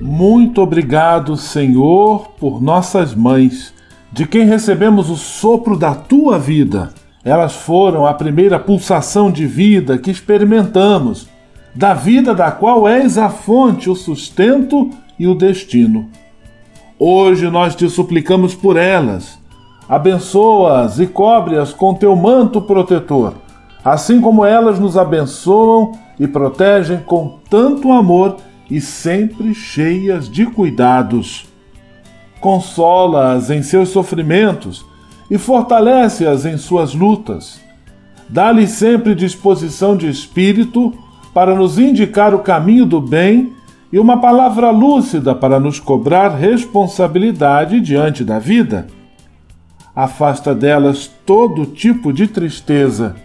Muito 0.00 0.60
obrigado, 0.60 1.36
Senhor, 1.36 2.30
por 2.40 2.60
nossas 2.60 3.14
mães, 3.14 3.72
de 4.10 4.26
quem 4.26 4.46
recebemos 4.46 5.08
o 5.08 5.14
sopro 5.14 5.78
da 5.78 5.94
tua 5.94 6.40
vida. 6.40 6.92
Elas 7.24 7.54
foram 7.54 8.04
a 8.04 8.12
primeira 8.12 8.58
pulsação 8.58 9.30
de 9.30 9.46
vida 9.46 9.98
que 9.98 10.10
experimentamos, 10.10 11.28
da 11.72 11.94
vida 11.94 12.34
da 12.34 12.50
qual 12.50 12.88
és 12.88 13.16
a 13.16 13.30
fonte, 13.30 13.88
o 13.88 13.94
sustento 13.94 14.90
e 15.16 15.28
o 15.28 15.36
destino. 15.36 16.08
Hoje 16.98 17.48
nós 17.48 17.76
te 17.76 17.88
suplicamos 17.88 18.56
por 18.56 18.76
elas. 18.76 19.45
Abençoa-as 19.88 20.98
e 20.98 21.06
cobre-as 21.06 21.72
com 21.72 21.94
teu 21.94 22.16
manto 22.16 22.60
protetor, 22.60 23.34
assim 23.84 24.20
como 24.20 24.44
elas 24.44 24.80
nos 24.80 24.96
abençoam 24.96 25.92
e 26.18 26.26
protegem 26.26 26.98
com 26.98 27.38
tanto 27.48 27.92
amor 27.92 28.36
e 28.68 28.80
sempre 28.80 29.54
cheias 29.54 30.28
de 30.28 30.44
cuidados. 30.46 31.46
Consola-as 32.40 33.48
em 33.48 33.62
seus 33.62 33.90
sofrimentos 33.90 34.84
e 35.30 35.38
fortalece-as 35.38 36.44
em 36.44 36.56
suas 36.56 36.92
lutas. 36.92 37.60
Dá-lhes 38.28 38.70
sempre 38.70 39.14
disposição 39.14 39.96
de 39.96 40.08
espírito 40.08 40.92
para 41.32 41.54
nos 41.54 41.78
indicar 41.78 42.34
o 42.34 42.40
caminho 42.40 42.86
do 42.86 43.00
bem 43.00 43.52
e 43.92 44.00
uma 44.00 44.20
palavra 44.20 44.70
lúcida 44.70 45.32
para 45.32 45.60
nos 45.60 45.78
cobrar 45.78 46.30
responsabilidade 46.30 47.80
diante 47.80 48.24
da 48.24 48.40
vida. 48.40 48.88
Afasta 49.96 50.54
delas 50.54 51.10
todo 51.24 51.66
tipo 51.66 52.12
de 52.12 52.28
tristeza. 52.28 53.16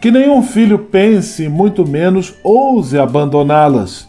Que 0.00 0.10
nenhum 0.10 0.40
filho 0.40 0.78
pense, 0.78 1.48
muito 1.48 1.86
menos 1.86 2.32
ouse 2.42 2.96
abandoná-las 2.96 4.08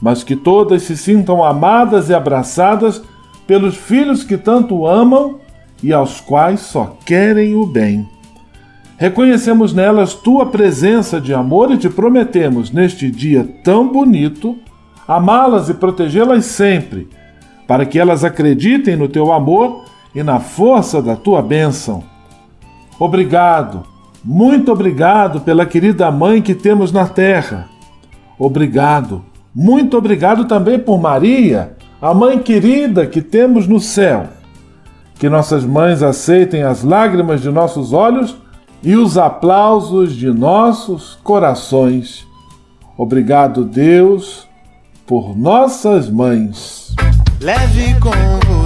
mas 0.00 0.22
que 0.22 0.36
todas 0.36 0.82
se 0.82 0.96
sintam 0.96 1.42
amadas 1.42 2.10
e 2.10 2.14
abraçadas 2.14 3.02
pelos 3.46 3.76
filhos 3.76 4.22
que 4.22 4.36
tanto 4.36 4.86
amam 4.86 5.38
e 5.82 5.92
aos 5.92 6.20
quais 6.20 6.60
só 6.60 6.96
querem 7.04 7.54
o 7.54 7.66
bem. 7.66 8.08
Reconhecemos 8.98 9.72
nelas 9.72 10.14
tua 10.14 10.46
presença 10.46 11.20
de 11.20 11.34
amor 11.34 11.70
e 11.70 11.76
te 11.76 11.88
prometemos, 11.88 12.70
neste 12.70 13.10
dia 13.10 13.46
tão 13.62 13.88
bonito, 13.88 14.56
amá-las 15.06 15.68
e 15.68 15.74
protegê-las 15.74 16.46
sempre, 16.46 17.08
para 17.66 17.84
que 17.84 17.98
elas 17.98 18.24
acreditem 18.24 18.96
no 18.96 19.08
teu 19.08 19.32
amor 19.32 19.84
e 20.16 20.22
na 20.24 20.40
força 20.40 21.00
da 21.00 21.14
tua 21.14 21.40
bênção. 21.40 22.02
Obrigado, 22.98 23.84
muito 24.24 24.72
obrigado 24.72 25.42
pela 25.42 25.64
querida 25.64 26.10
mãe 26.10 26.42
que 26.42 26.56
temos 26.56 26.90
na 26.90 27.06
terra. 27.06 27.68
Obrigado 28.36 29.22
muito 29.58 29.96
obrigado 29.96 30.44
também 30.44 30.78
por 30.78 31.00
Maria, 31.00 31.72
a 31.98 32.12
mãe 32.12 32.38
querida 32.38 33.06
que 33.06 33.22
temos 33.22 33.66
no 33.66 33.80
céu. 33.80 34.26
Que 35.18 35.30
nossas 35.30 35.64
mães 35.64 36.02
aceitem 36.02 36.62
as 36.62 36.84
lágrimas 36.84 37.40
de 37.40 37.48
nossos 37.48 37.94
olhos 37.94 38.36
e 38.82 38.94
os 38.94 39.16
aplausos 39.16 40.14
de 40.14 40.30
nossos 40.30 41.18
corações. 41.24 42.26
Obrigado, 42.98 43.64
Deus, 43.64 44.46
por 45.06 45.34
nossas 45.34 46.10
mães. 46.10 46.94
Leve 47.40 47.98
com 47.98 48.10
você 48.10 48.65